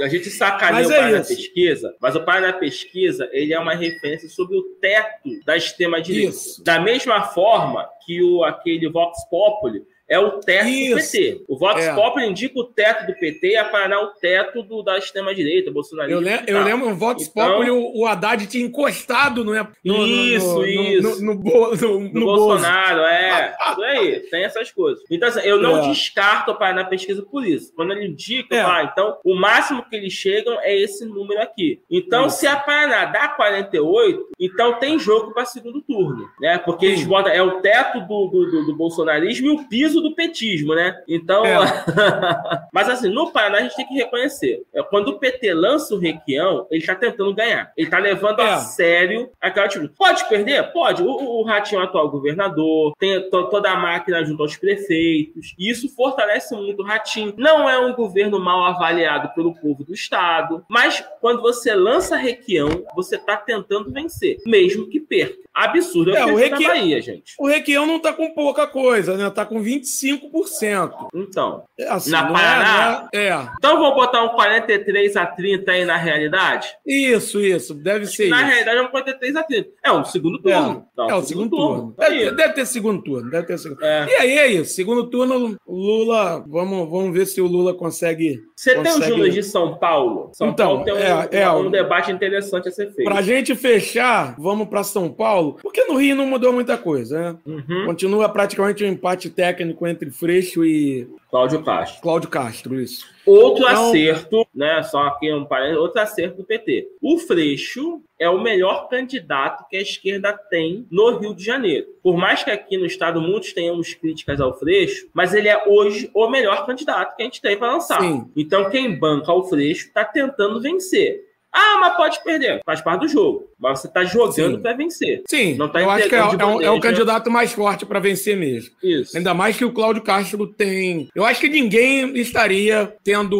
[0.00, 1.36] A gente sacaneia Mas o é Paraná isso.
[1.36, 6.36] Pesquisa, mas o Paraná Pesquisa ele é uma referência sobre o teto da extrema-direita.
[6.64, 10.90] Da mesma forma que o, aquele Vox Populi é o teto Isso.
[10.90, 11.44] do PT.
[11.48, 11.94] O Vox É.
[11.94, 16.18] Populi indica o teto do PT e a Paraná o teto do, da extrema-direita, bolsonarista.
[16.18, 19.68] Eu, le- eu lembro, o Vox Então- Populi, o, o Haddad tinha encostado no, no,
[19.84, 21.24] no- Isso, no, isso.
[21.24, 22.24] No, no, no, no.
[22.26, 23.54] Bolsonaro, é.
[23.70, 25.02] Isso aí, tem essas coisas.
[25.10, 25.88] Então, assim, eu não É.
[25.88, 27.72] descarto o Paraná Pesquisa por isso.
[27.76, 28.60] Quando ele indica, É.
[28.62, 31.80] ah, então, o máximo que eles chegam é esse número aqui.
[31.90, 32.38] Então, Isso.
[32.38, 36.58] se a Paraná dá 48, então tem jogo para segundo turno, né?
[36.58, 40.14] Porque eles botam, é o teto do, do, do- do bolsonarismo e o piso do
[40.14, 40.96] petismo, né?
[41.08, 41.56] Então, É.
[42.72, 44.62] mas assim, no Paraná a gente tem que reconhecer.
[44.74, 47.72] É, quando o PT lança o Requião, ele está tentando ganhar.
[47.76, 48.44] Ele está levando É.
[48.50, 49.88] a sério aquela tipo.
[49.96, 50.72] Pode perder?
[50.72, 51.02] Pode.
[51.02, 54.56] O, o, o Ratinho é o atual governador, tem to- toda a máquina junto aos
[54.56, 55.54] prefeitos.
[55.58, 57.34] E isso fortalece muito o Ratinho.
[57.36, 60.64] Não é um governo mal avaliado pelo povo do Estado.
[60.68, 65.38] Mas quando você lança Requião, você está tentando vencer, mesmo que perca.
[65.52, 66.14] Absurdo.
[66.16, 67.34] É, É, o o Requião- Bahia, gente.
[67.38, 69.28] O Requião não tá com pouca coisa, né?
[69.30, 69.60] Tá com
[70.02, 71.08] 25%.
[71.14, 71.62] Então.
[71.78, 73.08] É Assim, Na Paraná?
[73.12, 73.48] É, é.
[73.58, 76.68] Então vamos botar um 43 a 30 aí na realidade?
[76.86, 77.74] Isso, isso.
[77.74, 78.46] Deve ser Na isso.
[78.50, 79.68] realidade é um 43 a 30.
[79.84, 80.86] É um segundo turno.
[80.96, 81.94] É, Não, é o segundo turno.
[81.96, 82.18] Tá aí.
[82.24, 83.30] Deve, deve ter segundo turno.
[83.30, 83.82] Deve ter segundo.
[83.84, 84.06] É.
[84.08, 84.74] E aí é isso.
[84.74, 86.44] Segundo turno, o Lula.
[86.46, 88.38] Vamos, vamos ver se o Lula consegue.
[88.56, 90.30] Você tem os consegue- números de São Paulo?
[90.34, 93.08] São Então, Paulo tem um, é, é, um o- debate interessante a ser feito.
[93.10, 97.36] Pra gente fechar, vamos para São Paulo, porque no Rio não mudou muita coisa, né?
[97.46, 97.86] Uhum.
[97.86, 102.02] Continua praticamente um empate técnico técnico entre Freixo e Cláudio Castro.
[102.02, 103.06] Cláudio Castro, isso.
[103.24, 103.88] Outro então...
[103.88, 104.82] acerto, né?
[104.82, 106.88] Só aqui um parênteses, outro acerto do PT.
[107.00, 111.86] O Freixo é o melhor candidato que a esquerda tem no Rio de Janeiro.
[112.02, 116.10] Por mais que aqui no estado muitos tenhamos críticas ao Freixo, mas ele é hoje
[116.14, 118.00] o melhor candidato que a gente tem para lançar.
[118.00, 118.30] Sim.
[118.36, 121.29] Então quem banca o Freixo está tentando vencer.
[121.52, 122.60] Ah, mas pode perder.
[122.64, 123.50] Faz parte do jogo.
[123.58, 125.22] Mas você está jogando para vencer.
[125.28, 128.00] Sim, não tá eu acho que é, é, um, é, o candidato mais forte para
[128.00, 128.70] vencer mesmo.
[128.82, 129.16] Isso.
[129.16, 131.08] Ainda mais que o Cláudio Castro tem.
[131.14, 133.36] Eu acho que ninguém estaria tendo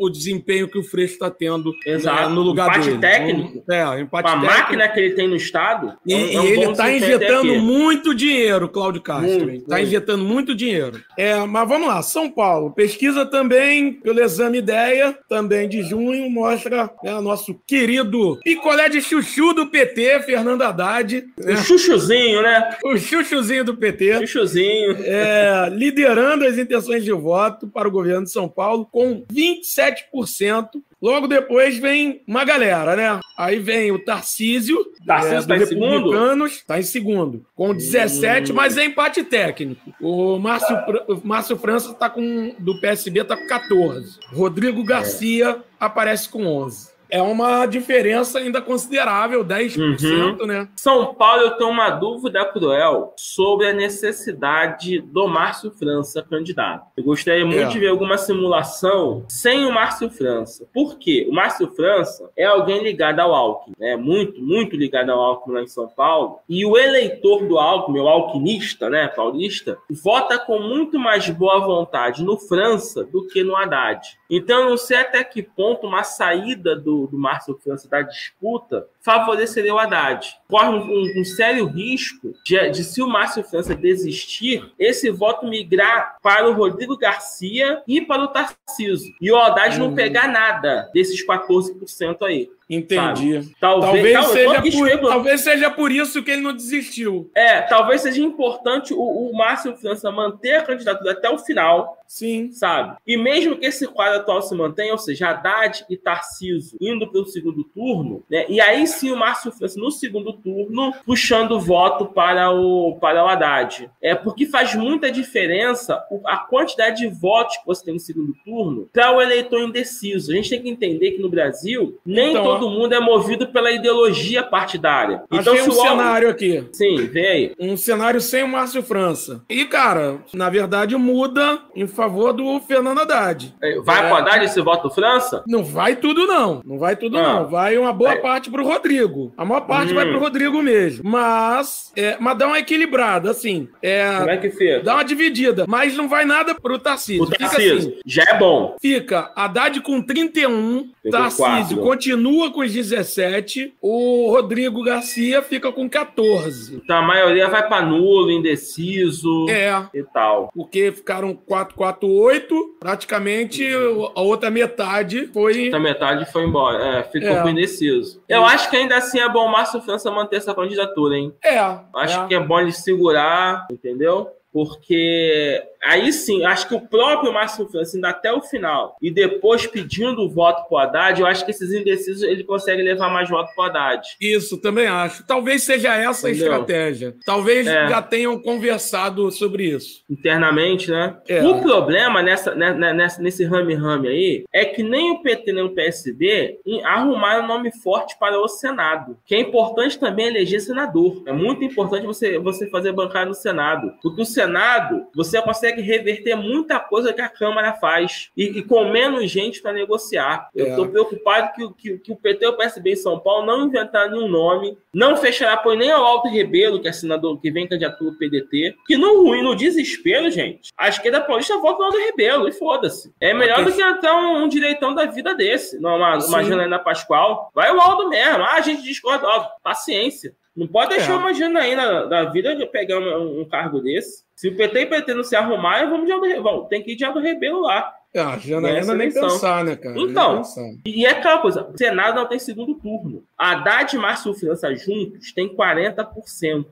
[0.00, 2.30] o desempenho que o Freixo está tendo né, Exato.
[2.30, 2.98] no lugar empate dele.
[2.98, 4.52] Técnico, um, é, empate técnico.
[4.52, 5.98] A máquina que ele tem no estado.
[6.06, 9.50] E, é um, e ele está injetando muito dinheiro, Cláudio Castro.
[9.50, 11.02] Está injetando muito dinheiro.
[11.18, 12.70] É, mas vamos lá, São Paulo.
[12.70, 19.52] Pesquisa também, pelo exame ideia, também de junho, mostra né, nosso querido picolé de chuchu
[19.52, 21.24] do PT, Fernando Haddad.
[21.38, 22.76] O chuchuzinho, né?
[22.84, 24.26] O chuchuzinho do PT.
[24.26, 24.96] Chuchuzinho.
[25.04, 30.68] É, liderando as intenções de voto para o governo de São Paulo com 27%.
[31.00, 33.20] Logo depois vem uma galera, né?
[33.36, 38.54] Aí vem o Tarcísio, Tarcísio é, tá Republicanos, está em segundo, com 17, hum.
[38.56, 39.94] mas é empate técnico.
[40.00, 40.76] O Márcio,
[41.06, 44.18] o Márcio França tá com, do PSB está com 14.
[44.32, 45.56] Rodrigo Garcia é.
[45.78, 50.46] aparece com 11 é uma diferença ainda considerável, 10%, uhum.
[50.46, 50.68] né?
[50.76, 56.86] São Paulo, eu tenho uma dúvida cruel sobre a necessidade do Márcio França candidato.
[56.96, 57.68] Eu gostaria muito é.
[57.68, 60.68] de ver alguma simulação sem o Márcio França.
[60.72, 61.26] Por quê?
[61.30, 63.96] O Márcio França é alguém ligado ao Alckmin, né?
[63.96, 66.38] Muito, muito ligado ao Alckmin lá em São Paulo.
[66.48, 72.22] E o eleitor do Alckmin, o alquinista, né, paulista, vota com muito mais boa vontade
[72.22, 74.18] no França do que no Haddad.
[74.30, 78.88] Então, eu não sei até que ponto uma saída do do, Márcio França da disputa
[79.08, 80.36] favoreceria o Haddad.
[80.46, 85.46] Corre um, um, um sério risco de, de, se o Márcio França desistir, esse voto
[85.46, 89.14] migrar para o Rodrigo Garcia e para o Tarcísio.
[89.18, 89.88] E o Haddad hum.
[89.88, 92.50] não pegar nada desses 14% aí.
[92.70, 93.50] Entendi.
[93.58, 97.30] Talvez, talvez, seja por, talvez seja por isso que ele não desistiu.
[97.34, 101.96] É, talvez seja importante o, o Márcio França manter a candidatura até o final.
[102.06, 102.50] Sim.
[102.52, 102.96] Sabe?
[103.06, 107.20] E mesmo que esse quadro atual se mantenha, ou seja, Haddad e Tarciso indo para
[107.22, 108.44] o segundo turno, né?
[108.48, 113.28] E aí sim o Márcio França no segundo turno puxando voto para o, para o
[113.28, 113.90] Haddad.
[114.02, 118.88] É porque faz muita diferença a quantidade de votos que você tem no segundo turno
[118.92, 120.32] para o eleitor indeciso.
[120.32, 123.70] A gente tem que entender que no Brasil nem então, todo mundo é movido pela
[123.70, 125.22] ideologia partidária.
[125.30, 126.66] Então, se um o cenário aqui.
[126.72, 127.54] Sim, vem aí.
[127.58, 129.42] Um cenário sem o Márcio França.
[129.48, 133.54] E, cara, na verdade, muda em favor do Fernando Haddad.
[133.62, 134.08] É, vai é...
[134.08, 135.42] pro Haddad esse voto França?
[135.46, 136.62] Não vai tudo, não.
[136.64, 137.22] Não vai tudo, ah.
[137.22, 137.48] não.
[137.48, 138.16] Vai uma boa é.
[138.16, 138.87] parte pro Rodrigo.
[139.36, 139.96] A maior parte hum.
[139.96, 141.08] vai pro Rodrigo mesmo.
[141.08, 143.68] Mas, é, mas dá uma equilibrada, assim.
[143.82, 144.80] É, Como é que fica?
[144.80, 145.64] Dá uma dividida.
[145.68, 147.22] Mas não vai nada pro Tarcísio.
[147.22, 148.76] O Tarcísio assim, já é bom.
[148.80, 156.76] Fica Haddad com 31, Tarcísio continua com os 17, o Rodrigo Garcia fica com 14.
[156.76, 160.50] Então a maioria vai para nulo, indeciso é, e tal.
[160.54, 162.40] Porque ficaram 4-4-8,
[162.80, 163.66] praticamente
[164.14, 165.60] a outra metade foi.
[165.60, 167.42] A outra metade foi embora, é, ficou é.
[167.42, 168.22] com indeciso.
[168.28, 171.34] Eu acho que ainda assim é bom o Márcio França manter essa candidatura, hein?
[171.42, 171.58] É.
[171.94, 172.26] Acho é.
[172.28, 174.30] que é bom ele segurar, entendeu?
[174.52, 179.66] Porque aí sim, acho que o próprio Márcio França indo até o final e depois
[179.66, 183.52] pedindo o voto pro Haddad, eu acho que esses indecisos ele consegue levar mais voto
[183.54, 184.16] pro Haddad.
[184.20, 185.24] Isso, também acho.
[185.26, 186.52] Talvez seja essa Entendeu?
[186.52, 187.16] a estratégia.
[187.24, 187.88] Talvez é.
[187.88, 190.02] já tenham conversado sobre isso.
[190.10, 191.16] Internamente, né?
[191.28, 191.42] É.
[191.42, 195.64] O problema nessa, né, né, nessa, nesse rame-rame aí é que nem o PT nem
[195.64, 199.16] o PSB arrumaram um nome forte para o Senado.
[199.24, 201.22] Que é importante também eleger senador.
[201.26, 203.92] É muito importante você, você fazer bancada no Senado.
[204.02, 208.30] Porque o Senado, você consegue reverter muita coisa que a Câmara faz.
[208.36, 210.48] E, e com menos gente para negociar.
[210.54, 210.88] Eu estou é.
[210.88, 214.28] preocupado que, que, que, o PT e o PSB em São Paulo não inventaram nenhum
[214.28, 218.18] nome, não fechará apoio nem ao Alto Rebelo, que é senador que vem candidatura do
[218.18, 218.76] PDT.
[218.86, 223.12] Que no ruim, no desespero, gente, a esquerda paulista vota no Alto Rebelo e foda-se.
[223.20, 227.50] É melhor do que entrar um, um, direitão da vida desse, numa, uma Janaína Pascoal.
[227.54, 228.42] Vai o Aldo mesmo.
[228.42, 229.26] Ah, a gente discorda.
[229.26, 230.34] Aldo, paciência.
[230.58, 231.16] Não pode deixar é.
[231.16, 234.24] uma Janaína da vida pegar um, um cargo desse.
[234.34, 236.66] Se o PT e o PT não se arrumarem, vamos de Aldo Rebelo.
[236.66, 237.94] Tem que ir de Aldo Rebelo lá.
[238.16, 239.98] Ah, Janaína nem pensar, né, cara?
[239.98, 240.42] Então,
[240.84, 243.22] e é aquela coisa, o Senado não tem segundo turno.
[243.36, 246.64] A Haddad e Márcio França juntos tem 40%.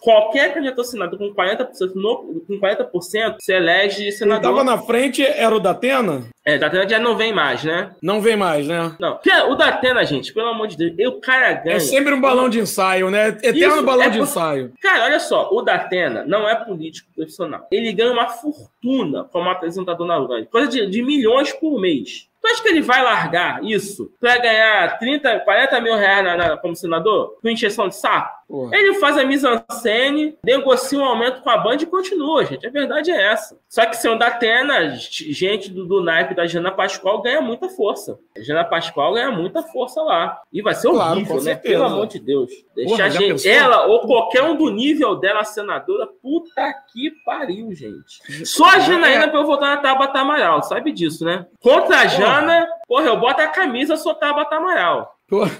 [0.00, 4.40] Qualquer candidato ao Senado com 40%, no, com 40% se elege senador.
[4.40, 6.22] Quem tava na frente era o Datena?
[6.46, 7.90] É, Datena já não vem mais, né?
[8.02, 8.94] Não vem mais, né?
[9.00, 9.18] Não.
[9.48, 11.76] O Datena, gente, pelo amor de Deus, o cara ganha.
[11.76, 13.28] É sempre um balão de ensaio, né?
[13.28, 14.24] Eterno Isso, balão é de por...
[14.24, 14.72] ensaio.
[14.80, 17.66] Cara, olha só, o Datena não é político profissional.
[17.70, 20.46] Ele ganha uma fortuna como apresentador na Urânia.
[20.50, 22.28] Coisa de, de milhões por mês.
[22.44, 26.56] Tu acha que ele vai largar isso para ganhar 30, 40 mil reais na, na,
[26.58, 27.38] como senador?
[27.40, 28.44] Com injeção de saco?
[28.46, 28.76] Porra.
[28.76, 32.66] Ele faz a mise-en-scène, negocia um aumento com a Band e continua, gente.
[32.66, 33.58] A verdade é essa.
[33.66, 38.18] Só que sendo da Atena, gente do, do naipe da Jana Pascoal ganha muita força.
[38.36, 40.42] A Jana Pascoal ganha muita força lá.
[40.52, 41.54] E vai ser claro, horrível, né?
[41.54, 42.50] Pelo amor de Deus.
[42.76, 48.44] Deixar a gente, ela ou qualquer um do nível dela, senadora, puta que pariu, gente.
[48.46, 49.28] Só a Janaína é.
[49.28, 51.46] pra eu voltar na Tabata Amaral, sabe disso, né?
[51.60, 52.33] Contra a Jana,
[52.86, 55.14] porra, eu boto a camisa, sou Tabata Amaral.
[55.28, 55.50] Porra.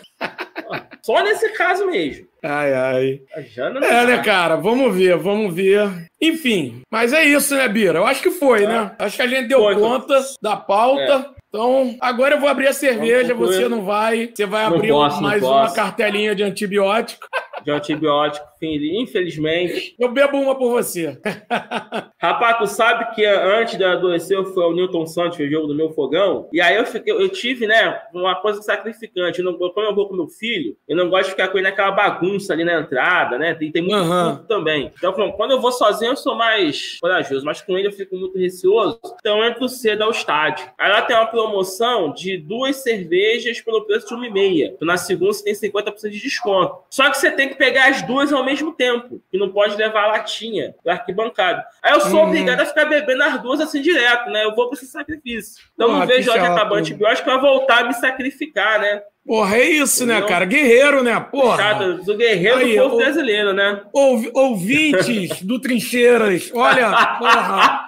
[1.02, 2.26] Só nesse caso mesmo.
[2.42, 3.20] Ai, ai.
[3.36, 4.56] é, né, cara?
[4.56, 6.08] Vamos ver, vamos ver.
[6.20, 7.98] Enfim, mas é isso, né, Bira?
[7.98, 8.66] Eu acho que foi, é.
[8.66, 8.92] né?
[8.98, 10.34] Acho que a gente deu foi, conta foi.
[10.40, 11.26] da pauta.
[11.30, 11.34] É.
[11.48, 14.30] Então, agora eu vou abrir a cerveja, você não vai.
[14.34, 17.26] Você vai abrir posso, mais uma cartelinha de antibiótico.
[17.64, 19.94] De antibiótico, infelizmente.
[19.98, 21.18] Eu bebo uma por você.
[22.18, 25.74] Rapaz, tu sabe que antes de adoecer eu fui ao Newton Santos, o jogo do
[25.74, 26.48] meu fogão.
[26.52, 29.40] E aí eu, fiquei, eu tive, né, uma coisa sacrificante.
[29.40, 31.68] Eu não, quando eu vou com meu filho, eu não gosto de ficar com ele
[31.68, 33.54] naquela bagunça ali na entrada, né?
[33.54, 34.36] Tem, tem muito uhum.
[34.46, 34.90] também.
[34.96, 37.44] Então, quando eu vou sozinho, eu sou mais corajoso.
[37.44, 38.98] Mas com ele eu fico muito receoso.
[39.20, 40.66] Então eu entro cedo ao estádio.
[40.78, 44.76] Aí lá tem uma promoção de duas cervejas pelo preço de uma e meia.
[44.80, 46.76] Na segunda você tem 50% de desconto.
[46.90, 49.20] Só que você tem que pegar as duas ao mesmo tempo.
[49.32, 51.62] E não pode levar a latinha do arquibancado.
[51.82, 52.28] Aí eu sou uhum.
[52.28, 54.44] obrigado a ficar bebendo as duas assim direto, né?
[54.44, 55.62] Eu vou pra esse sacrifício.
[55.74, 59.02] Então ah, não vejo hora de acabar antibiótico pra voltar a me sacrificar, né?
[59.26, 60.44] Porra, é isso, né, cara?
[60.44, 61.18] Guerreiro, né?
[61.18, 61.56] Porra.
[61.56, 63.82] Chato, do guerreiro Aí, do povo brasileiro, né?
[63.92, 67.86] ouvintes do Trincheiras, olha, porra.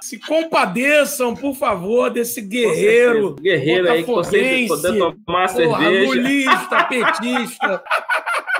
[0.00, 3.36] se compadeçam, por favor, desse guerreiro.
[3.36, 6.06] Guerreiro aí que vocês poder tomar porra, cerveja.
[6.06, 7.82] Lulista, petista.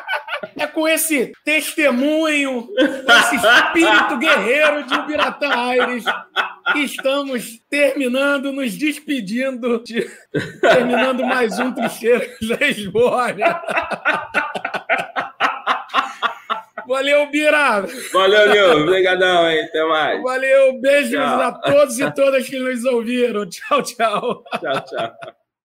[0.58, 6.04] É com esse testemunho, com esse espírito guerreiro de Ubiratã Aires
[6.72, 10.10] que estamos terminando, nos despedindo, de,
[10.60, 13.60] terminando mais um Trincheiro da Esbórnia.
[16.86, 17.84] Valeu, Bira!
[18.12, 18.82] Valeu, Nil.
[18.82, 19.60] Obrigadão, hein?
[19.64, 20.22] Até mais.
[20.22, 21.42] Valeu, beijos tchau.
[21.42, 23.46] a todos e todas que nos ouviram.
[23.48, 24.44] Tchau, tchau.
[24.60, 25.36] Tchau, tchau.